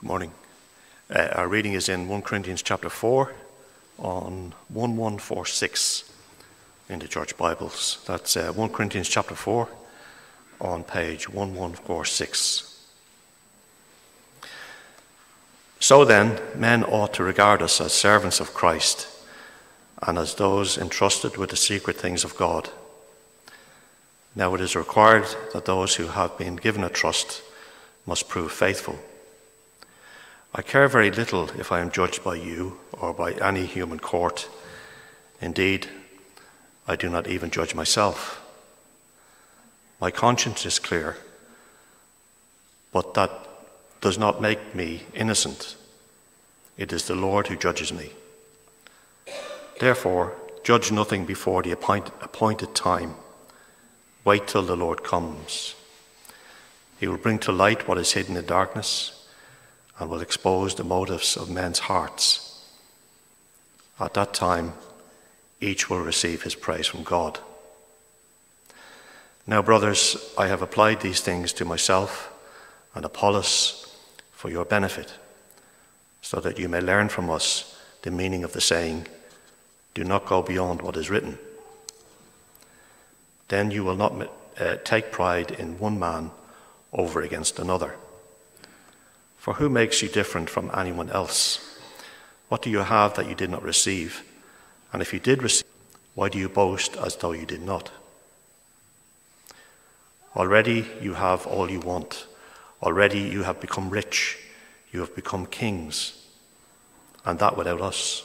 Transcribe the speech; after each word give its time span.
Good 0.00 0.06
morning. 0.06 0.32
Uh, 1.10 1.26
our 1.32 1.48
reading 1.48 1.72
is 1.72 1.88
in 1.88 2.06
1 2.06 2.22
Corinthians 2.22 2.62
chapter 2.62 2.88
4 2.88 3.34
on 3.98 4.54
1146 4.68 6.04
in 6.88 7.00
the 7.00 7.08
church 7.08 7.36
Bibles. 7.36 7.98
That's 8.06 8.36
uh, 8.36 8.52
1 8.52 8.68
Corinthians 8.68 9.08
chapter 9.08 9.34
4 9.34 9.68
on 10.60 10.84
page 10.84 11.28
1146. 11.28 12.86
So 15.80 16.04
then, 16.04 16.40
men 16.54 16.84
ought 16.84 17.12
to 17.14 17.24
regard 17.24 17.60
us 17.60 17.80
as 17.80 17.92
servants 17.92 18.38
of 18.38 18.54
Christ 18.54 19.08
and 20.06 20.16
as 20.16 20.36
those 20.36 20.78
entrusted 20.78 21.36
with 21.36 21.50
the 21.50 21.56
secret 21.56 21.96
things 21.96 22.22
of 22.22 22.36
God. 22.36 22.70
Now 24.36 24.54
it 24.54 24.60
is 24.60 24.76
required 24.76 25.26
that 25.52 25.64
those 25.64 25.96
who 25.96 26.06
have 26.06 26.38
been 26.38 26.54
given 26.54 26.84
a 26.84 26.88
trust 26.88 27.42
must 28.06 28.28
prove 28.28 28.52
faithful. 28.52 28.96
I 30.54 30.62
care 30.62 30.88
very 30.88 31.10
little 31.10 31.50
if 31.58 31.70
I 31.72 31.80
am 31.80 31.90
judged 31.90 32.24
by 32.24 32.36
you 32.36 32.78
or 32.92 33.12
by 33.12 33.32
any 33.32 33.66
human 33.66 34.00
court. 34.00 34.48
Indeed, 35.40 35.88
I 36.86 36.96
do 36.96 37.10
not 37.10 37.28
even 37.28 37.50
judge 37.50 37.74
myself. 37.74 38.42
My 40.00 40.10
conscience 40.10 40.64
is 40.64 40.78
clear, 40.78 41.16
but 42.92 43.14
that 43.14 43.30
does 44.00 44.16
not 44.16 44.40
make 44.40 44.74
me 44.74 45.02
innocent. 45.12 45.76
It 46.78 46.92
is 46.92 47.06
the 47.06 47.14
Lord 47.14 47.48
who 47.48 47.56
judges 47.56 47.92
me. 47.92 48.12
Therefore, 49.80 50.34
judge 50.64 50.90
nothing 50.90 51.26
before 51.26 51.62
the 51.62 51.72
appointed 51.72 52.74
time. 52.74 53.14
Wait 54.24 54.46
till 54.46 54.62
the 54.62 54.76
Lord 54.76 55.04
comes. 55.04 55.74
He 56.98 57.06
will 57.06 57.16
bring 57.16 57.38
to 57.40 57.52
light 57.52 57.86
what 57.86 57.98
is 57.98 58.12
hidden 58.12 58.36
in 58.36 58.46
darkness 58.46 59.17
and 59.98 60.08
will 60.08 60.20
expose 60.20 60.74
the 60.74 60.84
motives 60.84 61.36
of 61.36 61.50
men's 61.50 61.80
hearts. 61.80 62.64
At 63.98 64.14
that 64.14 64.32
time, 64.32 64.74
each 65.60 65.90
will 65.90 66.00
receive 66.00 66.42
his 66.42 66.54
praise 66.54 66.86
from 66.86 67.02
God. 67.02 67.38
Now, 69.46 69.62
brothers, 69.62 70.32
I 70.36 70.46
have 70.46 70.62
applied 70.62 71.00
these 71.00 71.20
things 71.20 71.52
to 71.54 71.64
myself 71.64 72.32
and 72.94 73.04
Apollos 73.04 73.96
for 74.30 74.50
your 74.50 74.64
benefit, 74.64 75.14
so 76.22 76.38
that 76.40 76.58
you 76.58 76.68
may 76.68 76.80
learn 76.80 77.08
from 77.08 77.30
us 77.30 77.76
the 78.02 78.10
meaning 78.10 78.44
of 78.44 78.52
the 78.52 78.60
saying, 78.60 79.08
Do 79.94 80.04
not 80.04 80.26
go 80.26 80.42
beyond 80.42 80.82
what 80.82 80.96
is 80.96 81.10
written. 81.10 81.38
Then 83.48 83.70
you 83.70 83.82
will 83.82 83.96
not 83.96 84.30
uh, 84.60 84.76
take 84.84 85.10
pride 85.10 85.50
in 85.50 85.78
one 85.78 85.98
man 85.98 86.30
over 86.92 87.22
against 87.22 87.58
another. 87.58 87.96
For 89.38 89.54
who 89.54 89.68
makes 89.68 90.02
you 90.02 90.08
different 90.08 90.50
from 90.50 90.70
anyone 90.74 91.10
else? 91.10 91.78
What 92.48 92.62
do 92.62 92.70
you 92.70 92.80
have 92.80 93.14
that 93.14 93.28
you 93.28 93.34
did 93.34 93.50
not 93.50 93.62
receive? 93.62 94.22
And 94.92 95.00
if 95.02 95.12
you 95.12 95.20
did 95.20 95.42
receive, 95.42 95.66
why 96.14 96.28
do 96.28 96.38
you 96.38 96.48
boast 96.48 96.96
as 96.96 97.16
though 97.16 97.32
you 97.32 97.46
did 97.46 97.62
not? 97.62 97.90
Already 100.36 100.86
you 101.00 101.14
have 101.14 101.46
all 101.46 101.70
you 101.70 101.80
want. 101.80 102.26
Already 102.82 103.20
you 103.20 103.42
have 103.42 103.60
become 103.60 103.90
rich. 103.90 104.38
You 104.92 105.00
have 105.00 105.14
become 105.14 105.46
kings. 105.46 106.26
And 107.24 107.38
that 107.38 107.56
without 107.56 107.80
us. 107.80 108.24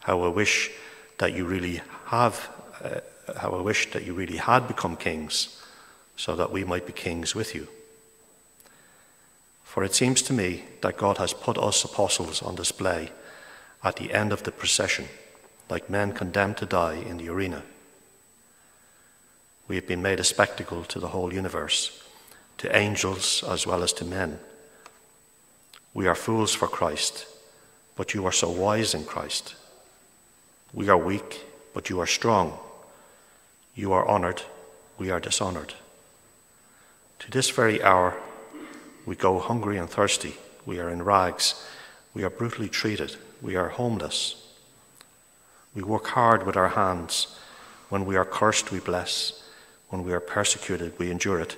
How 0.00 0.22
I 0.22 0.28
wish 0.28 0.70
that 1.18 1.32
you 1.32 1.44
really 1.44 1.80
have, 2.06 2.48
uh, 2.82 3.00
how 3.38 3.50
I 3.52 3.60
wish 3.60 3.90
that 3.92 4.04
you 4.04 4.14
really 4.14 4.36
had 4.36 4.68
become 4.68 4.96
kings, 4.96 5.60
so 6.16 6.36
that 6.36 6.50
we 6.50 6.64
might 6.64 6.86
be 6.86 6.92
kings 6.92 7.34
with 7.34 7.54
you. 7.54 7.68
For 9.74 9.82
it 9.82 9.92
seems 9.92 10.22
to 10.22 10.32
me 10.32 10.62
that 10.82 10.96
God 10.96 11.18
has 11.18 11.32
put 11.32 11.58
us 11.58 11.82
apostles 11.82 12.40
on 12.42 12.54
display 12.54 13.10
at 13.82 13.96
the 13.96 14.14
end 14.14 14.32
of 14.32 14.44
the 14.44 14.52
procession, 14.52 15.06
like 15.68 15.90
men 15.90 16.12
condemned 16.12 16.58
to 16.58 16.64
die 16.64 16.94
in 16.94 17.16
the 17.16 17.28
arena. 17.28 17.64
We 19.66 19.74
have 19.74 19.88
been 19.88 20.00
made 20.00 20.20
a 20.20 20.24
spectacle 20.24 20.84
to 20.84 21.00
the 21.00 21.08
whole 21.08 21.34
universe, 21.34 22.04
to 22.58 22.76
angels 22.76 23.42
as 23.42 23.66
well 23.66 23.82
as 23.82 23.92
to 23.94 24.04
men. 24.04 24.38
We 25.92 26.06
are 26.06 26.14
fools 26.14 26.54
for 26.54 26.68
Christ, 26.68 27.26
but 27.96 28.14
you 28.14 28.24
are 28.26 28.32
so 28.32 28.50
wise 28.50 28.94
in 28.94 29.04
Christ. 29.04 29.56
We 30.72 30.88
are 30.88 30.96
weak, 30.96 31.44
but 31.72 31.90
you 31.90 31.98
are 31.98 32.06
strong. 32.06 32.56
You 33.74 33.92
are 33.92 34.06
honored, 34.06 34.42
we 34.98 35.10
are 35.10 35.18
dishonored. 35.18 35.74
To 37.18 37.30
this 37.32 37.50
very 37.50 37.82
hour, 37.82 38.16
we 39.06 39.16
go 39.16 39.38
hungry 39.38 39.76
and 39.78 39.88
thirsty. 39.88 40.34
We 40.66 40.78
are 40.78 40.88
in 40.88 41.02
rags. 41.02 41.64
We 42.14 42.24
are 42.24 42.30
brutally 42.30 42.68
treated. 42.68 43.16
We 43.42 43.56
are 43.56 43.68
homeless. 43.68 44.42
We 45.74 45.82
work 45.82 46.06
hard 46.08 46.46
with 46.46 46.56
our 46.56 46.68
hands. 46.68 47.38
When 47.88 48.06
we 48.06 48.16
are 48.16 48.24
cursed, 48.24 48.70
we 48.70 48.80
bless. 48.80 49.42
When 49.88 50.04
we 50.04 50.12
are 50.12 50.20
persecuted, 50.20 50.98
we 50.98 51.10
endure 51.10 51.40
it. 51.40 51.56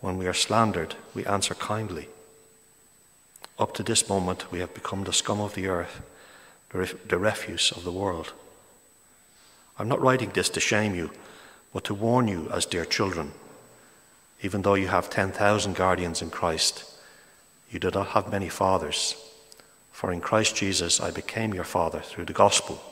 When 0.00 0.18
we 0.18 0.26
are 0.26 0.34
slandered, 0.34 0.96
we 1.14 1.24
answer 1.26 1.54
kindly. 1.54 2.08
Up 3.58 3.74
to 3.74 3.82
this 3.82 4.08
moment, 4.08 4.50
we 4.50 4.58
have 4.58 4.74
become 4.74 5.04
the 5.04 5.12
scum 5.12 5.40
of 5.40 5.54
the 5.54 5.68
earth, 5.68 6.02
the 6.70 6.96
the 7.06 7.18
refuse 7.18 7.70
of 7.70 7.84
the 7.84 7.92
world. 7.92 8.32
I'm 9.78 9.88
not 9.88 10.00
writing 10.00 10.30
this 10.30 10.48
to 10.50 10.60
shame 10.60 10.94
you, 10.94 11.10
but 11.72 11.84
to 11.84 11.94
warn 11.94 12.28
you 12.28 12.48
as 12.50 12.66
dear 12.66 12.84
children. 12.84 13.32
Even 14.42 14.62
though 14.62 14.74
you 14.74 14.88
have 14.88 15.08
10,000 15.08 15.74
guardians 15.74 16.20
in 16.20 16.30
Christ, 16.30 16.84
you 17.70 17.78
do 17.78 17.90
not 17.90 18.08
have 18.08 18.30
many 18.30 18.48
fathers. 18.48 19.16
For 19.92 20.12
in 20.12 20.20
Christ 20.20 20.56
Jesus 20.56 21.00
I 21.00 21.10
became 21.10 21.54
your 21.54 21.64
father 21.64 22.00
through 22.00 22.24
the 22.24 22.32
gospel. 22.32 22.82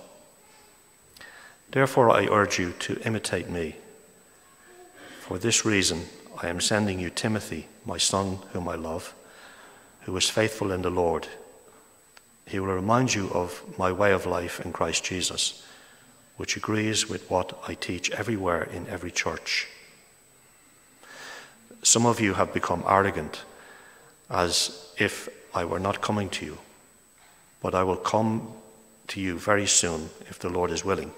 Therefore 1.73 2.11
I 2.11 2.27
urge 2.27 2.59
you 2.59 2.73
to 2.81 3.01
imitate 3.05 3.51
me. 3.51 3.77
For 5.21 5.39
this 5.39 5.65
reason 5.65 6.07
I 6.43 6.49
am 6.49 6.61
sending 6.61 7.01
you 7.01 7.11
Timothy, 7.11 7.67
my 7.85 7.99
son, 7.99 8.39
whom 8.53 8.69
I 8.69 8.77
love, 8.77 9.15
who 10.03 10.17
is 10.17 10.31
faithful 10.31 10.73
in 10.73 10.83
the 10.83 10.91
Lord. 10.91 11.29
He 12.47 12.59
will 12.59 12.75
remind 12.75 13.15
you 13.15 13.29
of 13.31 13.63
my 13.79 13.93
way 13.93 14.13
of 14.13 14.27
life 14.27 14.61
in 14.61 14.73
Christ 14.73 15.05
Jesus, 15.05 15.67
which 16.37 16.57
agrees 16.57 17.09
with 17.09 17.31
what 17.31 17.59
I 17.69 17.75
teach 17.75 18.11
everywhere 18.11 18.63
in 18.63 18.89
every 18.89 19.11
church. 19.11 19.69
Some 21.83 22.05
of 22.07 22.21
you 22.21 22.35
have 22.35 22.53
become 22.53 22.85
arrogant, 22.87 23.43
as 24.29 24.93
if 24.99 25.29
I 25.55 25.65
were 25.65 25.81
not 25.81 26.03
coming 26.03 26.29
to 26.31 26.45
you. 26.45 26.59
But 27.63 27.75
I 27.75 27.83
will 27.83 27.97
come 27.97 28.53
to 29.09 29.21
you 29.21 29.39
very 29.39 29.67
soon, 29.67 30.11
if 30.29 30.39
the 30.39 30.49
Lord 30.49 30.71
is 30.71 30.85
willing. 30.85 31.13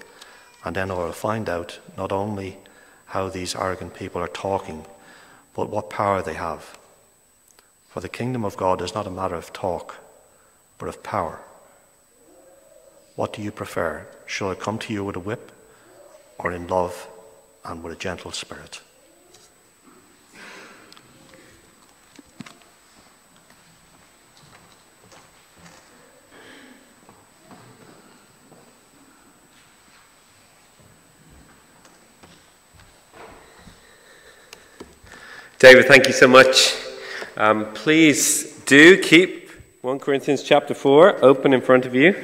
And 0.64 0.76
then 0.76 0.90
I 0.90 0.94
will 0.94 1.12
find 1.12 1.48
out 1.48 1.78
not 1.96 2.12
only 2.12 2.58
how 3.06 3.28
these 3.28 3.56
arrogant 3.56 3.94
people 3.94 4.22
are 4.22 4.28
talking, 4.28 4.86
but 5.54 5.68
what 5.68 5.90
power 5.90 6.22
they 6.22 6.34
have. 6.34 6.78
For 7.88 8.00
the 8.00 8.08
kingdom 8.08 8.44
of 8.44 8.56
God 8.56 8.80
is 8.80 8.94
not 8.94 9.06
a 9.06 9.10
matter 9.10 9.34
of 9.34 9.52
talk, 9.52 9.96
but 10.78 10.88
of 10.88 11.02
power. 11.02 11.40
What 13.16 13.32
do 13.32 13.42
you 13.42 13.50
prefer? 13.50 14.06
Shall 14.26 14.50
I 14.50 14.54
come 14.54 14.78
to 14.78 14.92
you 14.92 15.04
with 15.04 15.16
a 15.16 15.20
whip, 15.20 15.52
or 16.38 16.52
in 16.52 16.68
love 16.68 17.08
and 17.64 17.82
with 17.82 17.92
a 17.92 17.96
gentle 17.96 18.30
spirit? 18.30 18.80
David, 35.62 35.86
thank 35.86 36.08
you 36.08 36.12
so 36.12 36.26
much. 36.26 36.74
Um, 37.36 37.72
please 37.72 38.52
do 38.66 39.00
keep 39.00 39.48
1 39.82 40.00
Corinthians 40.00 40.42
chapter 40.42 40.74
4 40.74 41.24
open 41.24 41.52
in 41.52 41.60
front 41.60 41.86
of 41.86 41.94
you. 41.94 42.16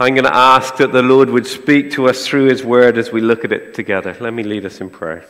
I'm 0.00 0.14
going 0.14 0.24
to 0.24 0.34
ask 0.34 0.76
that 0.78 0.90
the 0.90 1.00
Lord 1.00 1.30
would 1.30 1.46
speak 1.46 1.92
to 1.92 2.08
us 2.08 2.26
through 2.26 2.46
His 2.46 2.64
word 2.64 2.98
as 2.98 3.12
we 3.12 3.20
look 3.20 3.44
at 3.44 3.52
it 3.52 3.72
together. 3.72 4.16
Let 4.18 4.34
me 4.34 4.42
lead 4.42 4.66
us 4.66 4.80
in 4.80 4.90
prayer. 4.90 5.24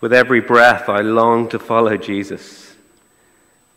With 0.00 0.12
every 0.12 0.40
breath, 0.40 0.88
I 0.88 1.00
long 1.00 1.48
to 1.48 1.58
follow 1.58 1.96
Jesus. 1.96 2.74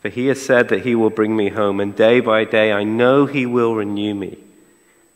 For 0.01 0.09
he 0.09 0.27
has 0.27 0.41
said 0.41 0.69
that 0.69 0.83
he 0.83 0.95
will 0.95 1.09
bring 1.09 1.35
me 1.35 1.49
home, 1.49 1.79
and 1.79 1.95
day 1.95 2.19
by 2.19 2.43
day 2.43 2.71
I 2.71 2.83
know 2.83 3.25
he 3.25 3.45
will 3.45 3.75
renew 3.75 4.15
me 4.15 4.37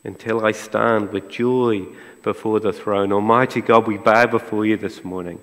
until 0.04 0.44
I 0.44 0.52
stand 0.52 1.12
with 1.12 1.28
joy 1.28 1.86
before 2.22 2.60
the 2.60 2.72
throne. 2.72 3.12
Almighty 3.12 3.60
God, 3.60 3.86
we 3.86 3.98
bow 3.98 4.26
before 4.26 4.64
you 4.64 4.76
this 4.76 5.04
morning. 5.04 5.40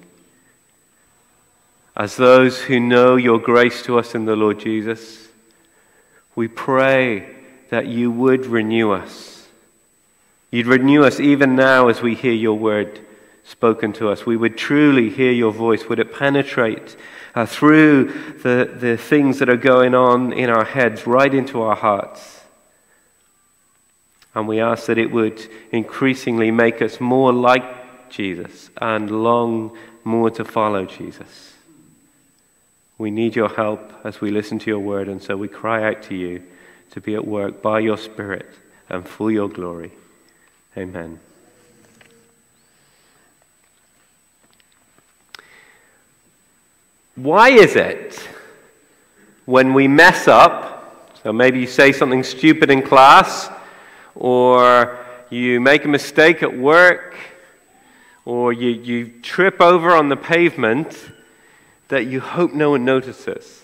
As 1.96 2.16
those 2.16 2.60
who 2.60 2.80
know 2.80 3.16
your 3.16 3.40
grace 3.40 3.84
to 3.84 4.00
us 4.00 4.16
in 4.16 4.26
the 4.26 4.36
Lord 4.36 4.60
Jesus, 4.60 5.24
We 6.36 6.48
pray 6.48 7.30
that 7.70 7.88
you 7.88 8.12
would 8.12 8.46
renew 8.46 8.92
us. 8.92 9.48
You'd 10.52 10.68
renew 10.68 11.04
us 11.04 11.20
even 11.20 11.56
now 11.56 11.90
as 11.90 12.02
we 12.02 12.16
hear 12.16 12.34
your 12.34 12.58
word 12.58 13.00
spoken 13.44 13.94
to 13.94 14.10
us. 14.10 14.26
We 14.26 14.38
would 14.38 14.58
truly 14.58 15.10
hear 15.10 15.32
your 15.32 15.52
voice. 15.52 15.88
Would 15.90 16.00
it 16.00 16.14
penetrate 16.14 16.96
uh, 17.36 17.46
through 17.46 18.06
the, 18.44 18.72
the 18.74 18.98
things 18.98 19.40
that 19.40 19.50
are 19.50 19.58
going 19.58 19.96
on 19.96 20.34
in 20.34 20.50
our 20.50 20.66
heads 20.66 21.06
right 21.06 21.34
into 21.34 21.62
our 21.62 21.76
hearts? 21.76 22.42
And 24.36 24.48
we 24.48 24.60
ask 24.60 24.88
that 24.88 24.98
it 24.98 25.12
would 25.12 25.46
increasingly 25.72 26.52
make 26.52 26.82
us 26.82 27.00
more 27.00 27.32
like 27.32 28.10
Jesus 28.10 28.70
and 28.78 29.10
long 29.12 29.78
more 30.04 30.30
to 30.32 30.46
follow 30.46 30.86
Jesus. 30.86 31.54
We 32.98 33.12
need 33.12 33.36
your 33.36 33.50
help 33.50 33.92
as 34.04 34.22
we 34.22 34.32
listen 34.32 34.60
to 34.60 34.70
your 34.70 34.80
word, 34.80 35.08
and 35.08 35.22
so 35.22 35.36
we 35.36 35.48
cry 35.48 35.84
out 35.84 36.04
to 36.04 36.16
you 36.16 36.44
to 36.92 37.02
be 37.02 37.16
at 37.16 37.26
work 37.26 37.62
by 37.62 37.80
your 37.80 37.98
Spirit 37.98 38.48
and 38.90 39.08
for 39.08 39.32
your 39.32 39.50
glory. 39.50 39.92
Amen. 40.78 41.20
Why 47.16 47.50
is 47.50 47.76
it 47.76 48.28
when 49.46 49.76
we 49.76 49.88
mess 49.88 50.28
up, 50.28 51.12
so 51.22 51.32
maybe 51.32 51.60
you 51.60 51.68
say 51.68 51.92
something 51.92 52.24
stupid 52.24 52.72
in 52.72 52.82
class, 52.82 53.52
or 54.16 54.98
you 55.30 55.62
make 55.62 55.86
a 55.86 55.88
mistake 55.88 56.42
at 56.42 56.58
work, 56.58 57.16
or 58.26 58.52
you, 58.52 58.70
you 58.70 59.22
trip 59.22 59.62
over 59.62 59.92
on 59.92 60.10
the 60.10 60.16
pavement, 60.16 61.12
that 61.90 62.08
you 62.08 62.20
hope 62.20 62.52
no 62.52 62.72
one 62.72 62.84
notices? 62.84 63.64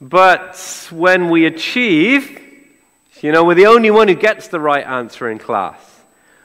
But 0.00 0.56
when 0.90 1.30
we 1.30 1.46
achieve, 1.46 2.42
you 3.20 3.30
know, 3.30 3.44
we're 3.44 3.54
the 3.54 3.66
only 3.66 3.92
one 3.92 4.08
who 4.08 4.16
gets 4.16 4.48
the 4.48 4.58
right 4.58 4.84
answer 4.84 5.30
in 5.30 5.38
class, 5.38 5.78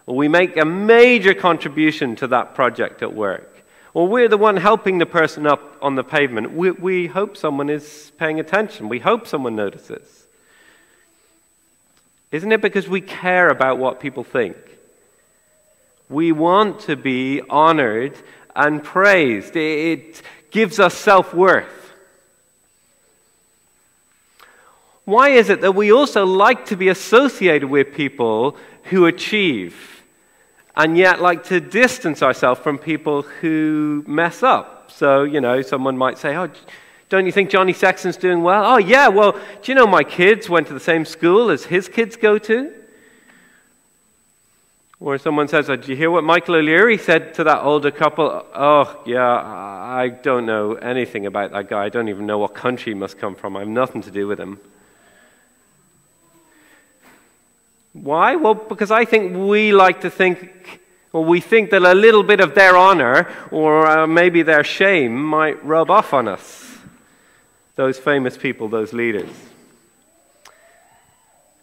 or 0.05 0.15
we 0.15 0.27
make 0.27 0.55
a 0.55 0.65
major 0.65 1.33
contribution 1.33 2.15
to 2.17 2.27
that 2.27 2.53
project 2.53 3.01
at 3.01 3.11
work 3.11 3.50
or 3.93 4.07
we're 4.07 4.29
the 4.29 4.37
one 4.37 4.57
helping 4.57 4.97
the 4.99 5.05
person 5.05 5.45
up 5.45 5.77
on 5.81 5.95
the 5.95 6.03
pavement, 6.03 6.53
we, 6.53 6.71
we 6.71 7.07
hope 7.07 7.35
someone 7.35 7.69
is 7.69 8.11
paying 8.17 8.39
attention. 8.39 8.87
We 8.87 8.99
hope 8.99 9.27
someone 9.27 9.55
notices. 9.55 10.25
Isn't 12.31 12.51
it 12.51 12.61
because 12.61 12.87
we 12.87 13.01
care 13.01 13.49
about 13.49 13.77
what 13.77 13.99
people 13.99 14.23
think? 14.23 14.55
We 16.09 16.31
want 16.31 16.81
to 16.81 16.95
be 16.95 17.41
honored 17.49 18.17
and 18.55 18.83
praised. 18.83 19.55
It 19.55 20.21
gives 20.49 20.79
us 20.79 20.93
self 20.93 21.33
worth. 21.33 21.93
Why 25.03 25.29
is 25.29 25.49
it 25.49 25.61
that 25.61 25.73
we 25.73 25.91
also 25.91 26.25
like 26.25 26.65
to 26.67 26.77
be 26.77 26.87
associated 26.87 27.69
with 27.69 27.93
people 27.93 28.55
who 28.85 29.05
achieve? 29.05 30.00
And 30.75 30.97
yet 30.97 31.21
like 31.21 31.43
to 31.45 31.59
distance 31.59 32.21
ourselves 32.23 32.59
from 32.61 32.77
people 32.77 33.23
who 33.23 34.03
mess 34.07 34.43
up. 34.43 34.91
So, 34.91 35.23
you 35.23 35.41
know, 35.41 35.61
someone 35.61 35.97
might 35.97 36.17
say, 36.17 36.35
Oh, 36.35 36.49
don't 37.09 37.25
you 37.25 37.31
think 37.31 37.49
Johnny 37.49 37.73
Sexton's 37.73 38.15
doing 38.15 38.41
well? 38.41 38.63
Oh, 38.63 38.77
yeah, 38.77 39.09
well, 39.09 39.33
do 39.33 39.71
you 39.71 39.75
know 39.75 39.85
my 39.85 40.03
kids 40.03 40.49
went 40.49 40.67
to 40.67 40.73
the 40.73 40.79
same 40.79 41.03
school 41.03 41.49
as 41.49 41.65
his 41.65 41.89
kids 41.89 42.15
go 42.15 42.37
to? 42.37 42.73
Or 45.01 45.17
someone 45.17 45.47
says, 45.47 45.69
oh, 45.69 45.75
Did 45.75 45.89
you 45.89 45.95
hear 45.95 46.09
what 46.09 46.23
Michael 46.23 46.55
O'Leary 46.55 46.97
said 46.97 47.33
to 47.33 47.43
that 47.43 47.63
older 47.63 47.91
couple? 47.91 48.45
Oh, 48.53 49.01
yeah, 49.05 49.25
I 49.25 50.07
don't 50.07 50.45
know 50.45 50.75
anything 50.75 51.25
about 51.25 51.51
that 51.51 51.67
guy. 51.67 51.83
I 51.83 51.89
don't 51.89 52.07
even 52.07 52.25
know 52.25 52.37
what 52.37 52.53
country 52.53 52.93
he 52.93 52.97
must 52.97 53.17
come 53.17 53.35
from. 53.35 53.57
I 53.57 53.59
have 53.59 53.67
nothing 53.67 54.01
to 54.03 54.11
do 54.11 54.27
with 54.27 54.39
him. 54.39 54.59
Why? 57.93 58.35
Well, 58.35 58.53
because 58.53 58.91
I 58.91 59.05
think 59.05 59.35
we 59.35 59.73
like 59.73 60.01
to 60.01 60.09
think, 60.09 60.81
or 61.11 61.25
we 61.25 61.41
think 61.41 61.71
that 61.71 61.83
a 61.83 61.93
little 61.93 62.23
bit 62.23 62.39
of 62.39 62.55
their 62.55 62.77
honor 62.77 63.29
or 63.51 63.85
uh, 63.85 64.07
maybe 64.07 64.43
their 64.43 64.63
shame 64.63 65.21
might 65.21 65.63
rub 65.65 65.91
off 65.91 66.13
on 66.13 66.27
us. 66.27 66.77
Those 67.75 67.99
famous 67.99 68.37
people, 68.37 68.69
those 68.69 68.93
leaders. 68.93 69.29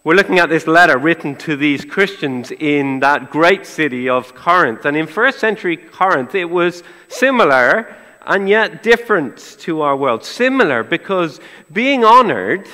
We're 0.04 0.14
looking 0.14 0.38
at 0.38 0.48
this 0.48 0.66
letter 0.66 0.96
written 0.96 1.36
to 1.36 1.56
these 1.56 1.84
Christians 1.84 2.50
in 2.50 3.00
that 3.00 3.30
great 3.30 3.66
city 3.66 4.08
of 4.08 4.34
Corinth. 4.34 4.84
And 4.84 4.96
in 4.96 5.06
first 5.06 5.38
century 5.38 5.76
Corinth, 5.76 6.34
it 6.34 6.46
was 6.46 6.82
similar 7.08 7.94
and 8.24 8.48
yet 8.48 8.82
different 8.82 9.56
to 9.60 9.80
our 9.80 9.96
world. 9.96 10.24
Similar 10.24 10.82
because 10.82 11.40
being 11.72 12.04
honored 12.04 12.68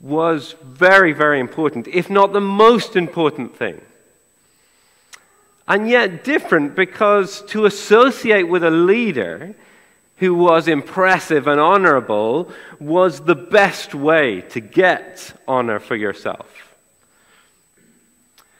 was 0.00 0.54
very, 0.62 1.12
very 1.12 1.40
important, 1.40 1.86
if 1.88 2.08
not 2.08 2.32
the 2.32 2.40
most 2.40 2.96
important 2.96 3.56
thing. 3.56 3.80
And 5.68 5.88
yet 5.88 6.24
different 6.24 6.74
because 6.74 7.42
to 7.48 7.66
associate 7.66 8.44
with 8.44 8.64
a 8.64 8.70
leader 8.70 9.54
who 10.16 10.34
was 10.34 10.68
impressive 10.68 11.46
and 11.46 11.60
honorable 11.60 12.50
was 12.78 13.20
the 13.20 13.34
best 13.34 13.94
way 13.94 14.40
to 14.40 14.60
get 14.60 15.32
honor 15.46 15.78
for 15.78 15.96
yourself. 15.96 16.74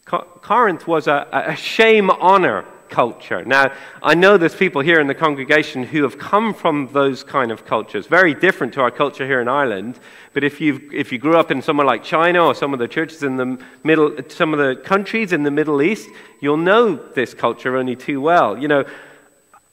Corinth 0.04 0.86
was 0.86 1.06
a, 1.06 1.26
a 1.32 1.56
shame 1.56 2.10
honor 2.10 2.64
culture. 2.90 3.44
Now, 3.44 3.72
I 4.02 4.14
know 4.14 4.36
there's 4.36 4.54
people 4.54 4.82
here 4.82 5.00
in 5.00 5.06
the 5.06 5.14
congregation 5.14 5.84
who 5.84 6.02
have 6.02 6.18
come 6.18 6.52
from 6.52 6.88
those 6.92 7.22
kind 7.22 7.50
of 7.50 7.64
cultures, 7.64 8.06
very 8.06 8.34
different 8.34 8.74
to 8.74 8.80
our 8.80 8.90
culture 8.90 9.26
here 9.26 9.40
in 9.40 9.48
Ireland. 9.48 9.98
But 10.32 10.44
if, 10.44 10.60
you 10.60 10.90
if 10.92 11.12
you 11.12 11.18
grew 11.18 11.36
up 11.36 11.50
in 11.50 11.62
somewhere 11.62 11.86
like 11.86 12.04
China 12.04 12.44
or 12.44 12.54
some 12.54 12.72
of 12.72 12.78
the 12.78 12.88
churches 12.88 13.22
in 13.22 13.36
the 13.36 13.58
middle, 13.84 14.16
some 14.28 14.52
of 14.52 14.58
the 14.58 14.80
countries 14.82 15.32
in 15.32 15.42
the 15.42 15.50
Middle 15.50 15.80
East, 15.80 16.08
you'll 16.40 16.56
know 16.56 16.96
this 16.96 17.32
culture 17.34 17.76
only 17.76 17.96
too 17.96 18.20
well. 18.20 18.58
You 18.58 18.68
know, 18.68 18.84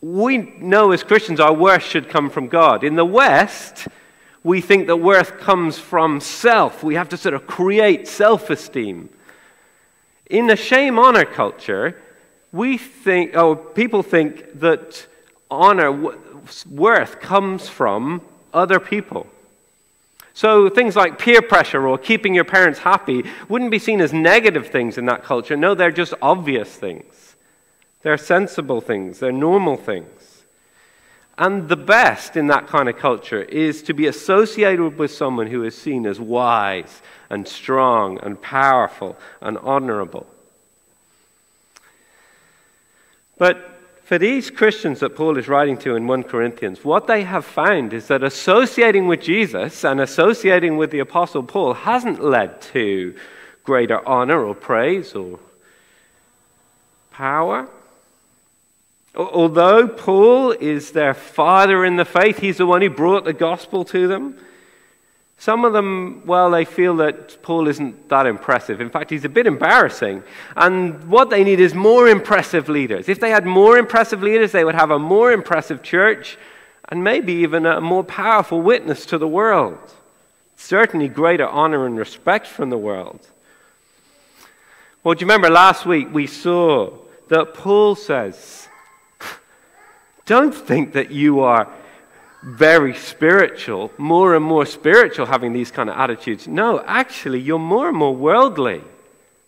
we 0.02 0.38
know 0.38 0.92
as 0.92 1.04
Christians 1.04 1.40
our 1.40 1.54
worth 1.54 1.84
should 1.84 2.10
come 2.10 2.30
from 2.30 2.48
God. 2.48 2.84
In 2.84 2.96
the 2.96 3.06
West, 3.06 3.88
we 4.44 4.62
think 4.62 4.88
that 4.88 4.98
worth 4.98 5.40
comes 5.40 5.78
from 5.78 6.20
self. 6.20 6.84
We 6.84 6.96
have 6.96 7.10
to 7.10 7.18
sort 7.18 7.34
of 7.34 7.48
create 7.48 8.08
self 8.08 8.50
esteem. 8.50 9.10
In 10.30 10.48
the 10.48 10.56
shame 10.56 11.00
honor 11.00 11.26
culture, 11.26 12.02
we 12.52 12.78
think, 12.78 13.36
oh, 13.36 13.56
people 13.56 14.04
think 14.04 14.60
that 14.60 15.06
honor, 15.50 16.14
worth 16.70 17.20
comes 17.20 17.68
from 17.68 18.22
other 18.54 18.80
people. 18.80 19.28
So 20.34 20.70
things 20.70 20.96
like 20.96 21.18
peer 21.18 21.42
pressure 21.42 21.88
or 21.88 21.98
keeping 21.98 22.36
your 22.36 22.46
parents 22.46 22.80
happy 22.80 23.24
wouldn't 23.50 23.72
be 23.72 23.80
seen 23.80 24.02
as 24.02 24.14
negative 24.14 24.68
things 24.68 24.98
in 24.98 25.06
that 25.08 25.24
culture. 25.24 25.58
No, 25.58 25.74
they're 25.74 25.92
just 25.92 26.14
obvious 26.22 26.70
things. 26.70 27.36
They're 28.04 28.18
sensible 28.18 28.80
things, 28.80 29.20
they're 29.20 29.32
normal 29.32 29.78
things. 29.78 30.44
And 31.40 31.68
the 31.68 31.76
best 31.76 32.38
in 32.38 32.48
that 32.48 32.68
kind 32.68 32.88
of 32.88 32.98
culture 32.98 33.42
is 33.42 33.84
to 33.84 33.94
be 33.94 34.08
associated 34.08 34.98
with 34.98 35.12
someone 35.12 35.48
who 35.48 35.64
is 35.64 35.76
seen 35.76 36.06
as 36.06 36.20
wise 36.20 37.02
and 37.30 37.48
strong 37.48 38.20
and 38.20 38.42
powerful 38.42 39.18
and 39.42 39.58
honorable. 39.60 40.26
But 43.38 43.78
for 44.04 44.18
these 44.18 44.50
Christians 44.50 45.02
that 45.02 45.16
Paul 45.16 45.38
is 45.38 45.48
writing 45.48 45.78
to 45.80 45.96
in 45.96 46.08
1 46.08 46.24
Corinthians, 46.24 46.86
what 46.86 47.08
they 47.08 47.24
have 47.24 47.46
found 47.46 47.94
is 47.94 48.08
that 48.08 48.24
associating 48.24 49.08
with 49.08 49.22
Jesus 49.22 49.84
and 49.84 50.00
associating 50.00 50.78
with 50.78 50.92
the 50.92 51.00
Apostle 51.00 51.44
Paul 51.44 51.74
hasn't 51.74 52.24
led 52.24 52.62
to 52.74 53.16
greater 53.64 54.08
honor 54.08 54.46
or 54.46 54.56
praise 54.56 55.14
or 55.14 55.40
power. 57.12 57.68
Although 59.14 59.88
Paul 59.88 60.52
is 60.52 60.92
their 60.92 61.14
father 61.14 61.84
in 61.84 61.98
the 61.98 62.06
faith, 62.06 62.38
he's 62.38 62.58
the 62.58 62.66
one 62.66 62.82
who 62.82 62.90
brought 62.90 63.26
the 63.26 63.34
gospel 63.34 63.84
to 63.86 64.08
them. 64.08 64.38
Some 65.40 65.66
of 65.66 65.74
them, 65.74 66.24
well, 66.26 66.50
they 66.50 66.66
feel 66.66 66.96
that 66.98 67.42
Paul 67.44 67.68
isn't 67.68 68.10
that 68.10 68.26
impressive. 68.26 68.82
In 68.82 68.90
fact, 68.90 69.12
he's 69.12 69.24
a 69.24 69.30
bit 69.30 69.46
embarrassing. 69.46 70.24
And 70.56 71.04
what 71.08 71.30
they 71.30 71.44
need 71.44 71.60
is 71.60 71.76
more 71.76 72.08
impressive 72.08 72.70
leaders. 72.70 73.08
If 73.08 73.20
they 73.20 73.30
had 73.30 73.46
more 73.46 73.78
impressive 73.78 74.24
leaders, 74.24 74.52
they 74.52 74.64
would 74.64 74.74
have 74.76 74.90
a 74.90 74.98
more 74.98 75.32
impressive 75.32 75.84
church 75.84 76.38
and 76.90 77.04
maybe 77.04 77.34
even 77.34 77.66
a 77.66 77.80
more 77.82 78.04
powerful 78.04 78.62
witness 78.62 79.06
to 79.08 79.18
the 79.18 79.28
world. 79.28 79.78
Certainly 80.56 81.10
greater 81.10 81.48
honor 81.48 81.86
and 81.86 81.98
respect 81.98 82.48
from 82.48 82.72
the 82.72 82.78
world. 82.78 83.20
Well, 85.04 85.14
do 85.14 85.22
you 85.24 85.28
remember 85.28 85.52
last 85.52 85.86
week 85.86 86.12
we 86.12 86.26
saw 86.26 86.98
that 87.28 87.54
Paul 87.54 87.94
says, 87.94 88.68
Don't 90.26 90.54
think 90.54 90.94
that 90.94 91.12
you 91.12 91.42
are 91.42 91.72
very 92.44 92.96
spiritual, 92.96 93.92
more 93.98 94.36
and 94.36 94.46
more 94.46 94.66
spiritual 94.66 95.26
having 95.26 95.54
these 95.54 95.72
kind 95.72 95.90
of 95.90 95.98
attitudes. 95.98 96.48
No, 96.48 96.84
actually, 96.86 97.40
you're 97.40 97.60
more 97.60 97.90
and 97.90 97.98
more 97.98 98.16
worldly. 98.16 98.82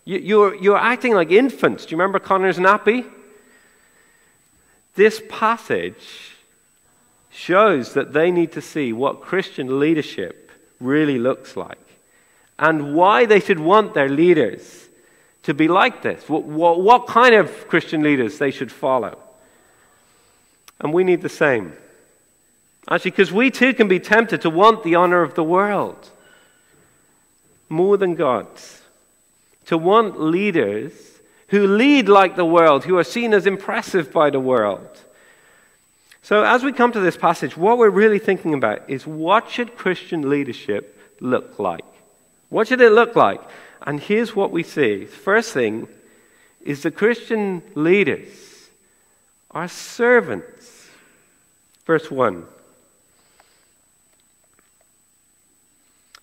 You're, 0.04 0.54
you're 0.56 0.76
acting 0.76 1.14
like 1.14 1.30
infants. 1.30 1.86
Do 1.86 1.92
you 1.92 1.98
remember 1.98 2.18
Connor's 2.18 2.58
nappy? 2.58 3.08
This 4.96 5.22
passage 5.28 6.32
shows 7.30 7.94
that 7.94 8.12
they 8.12 8.30
need 8.30 8.52
to 8.52 8.60
see 8.60 8.92
what 8.92 9.20
Christian 9.20 9.78
leadership 9.78 10.50
really 10.80 11.18
looks 11.18 11.56
like 11.56 11.78
and 12.58 12.94
why 12.94 13.24
they 13.24 13.40
should 13.40 13.60
want 13.60 13.94
their 13.94 14.08
leaders 14.08 14.88
to 15.44 15.54
be 15.54 15.68
like 15.68 16.02
this, 16.02 16.28
what, 16.28 16.42
what, 16.42 16.80
what 16.80 17.06
kind 17.06 17.34
of 17.34 17.68
Christian 17.68 18.02
leaders 18.02 18.38
they 18.38 18.50
should 18.50 18.70
follow. 18.70 19.18
And 20.80 20.92
we 20.92 21.04
need 21.04 21.22
the 21.22 21.28
same. 21.28 21.72
Actually, 22.90 23.12
because 23.12 23.32
we 23.32 23.50
too 23.50 23.72
can 23.72 23.86
be 23.86 24.00
tempted 24.00 24.40
to 24.42 24.50
want 24.50 24.82
the 24.82 24.96
honor 24.96 25.22
of 25.22 25.34
the 25.34 25.44
world 25.44 26.10
more 27.68 27.96
than 27.96 28.16
God's. 28.16 28.82
To 29.66 29.78
want 29.78 30.20
leaders 30.20 30.92
who 31.48 31.66
lead 31.66 32.08
like 32.08 32.34
the 32.34 32.44
world, 32.44 32.84
who 32.84 32.98
are 32.98 33.04
seen 33.04 33.32
as 33.32 33.46
impressive 33.46 34.12
by 34.12 34.30
the 34.30 34.40
world. 34.40 34.88
So, 36.22 36.44
as 36.44 36.62
we 36.62 36.72
come 36.72 36.92
to 36.92 37.00
this 37.00 37.16
passage, 37.16 37.56
what 37.56 37.78
we're 37.78 37.90
really 37.90 38.18
thinking 38.18 38.54
about 38.54 38.90
is 38.90 39.06
what 39.06 39.48
should 39.48 39.76
Christian 39.76 40.28
leadership 40.28 40.98
look 41.20 41.58
like? 41.58 41.84
What 42.50 42.68
should 42.68 42.80
it 42.80 42.92
look 42.92 43.16
like? 43.16 43.40
And 43.82 44.00
here's 44.00 44.36
what 44.36 44.50
we 44.50 44.62
see. 44.62 45.06
First 45.06 45.52
thing 45.52 45.88
is 46.60 46.82
the 46.82 46.90
Christian 46.90 47.62
leaders 47.74 48.68
are 49.50 49.68
servants. 49.68 50.88
Verse 51.86 52.10
1. 52.10 52.44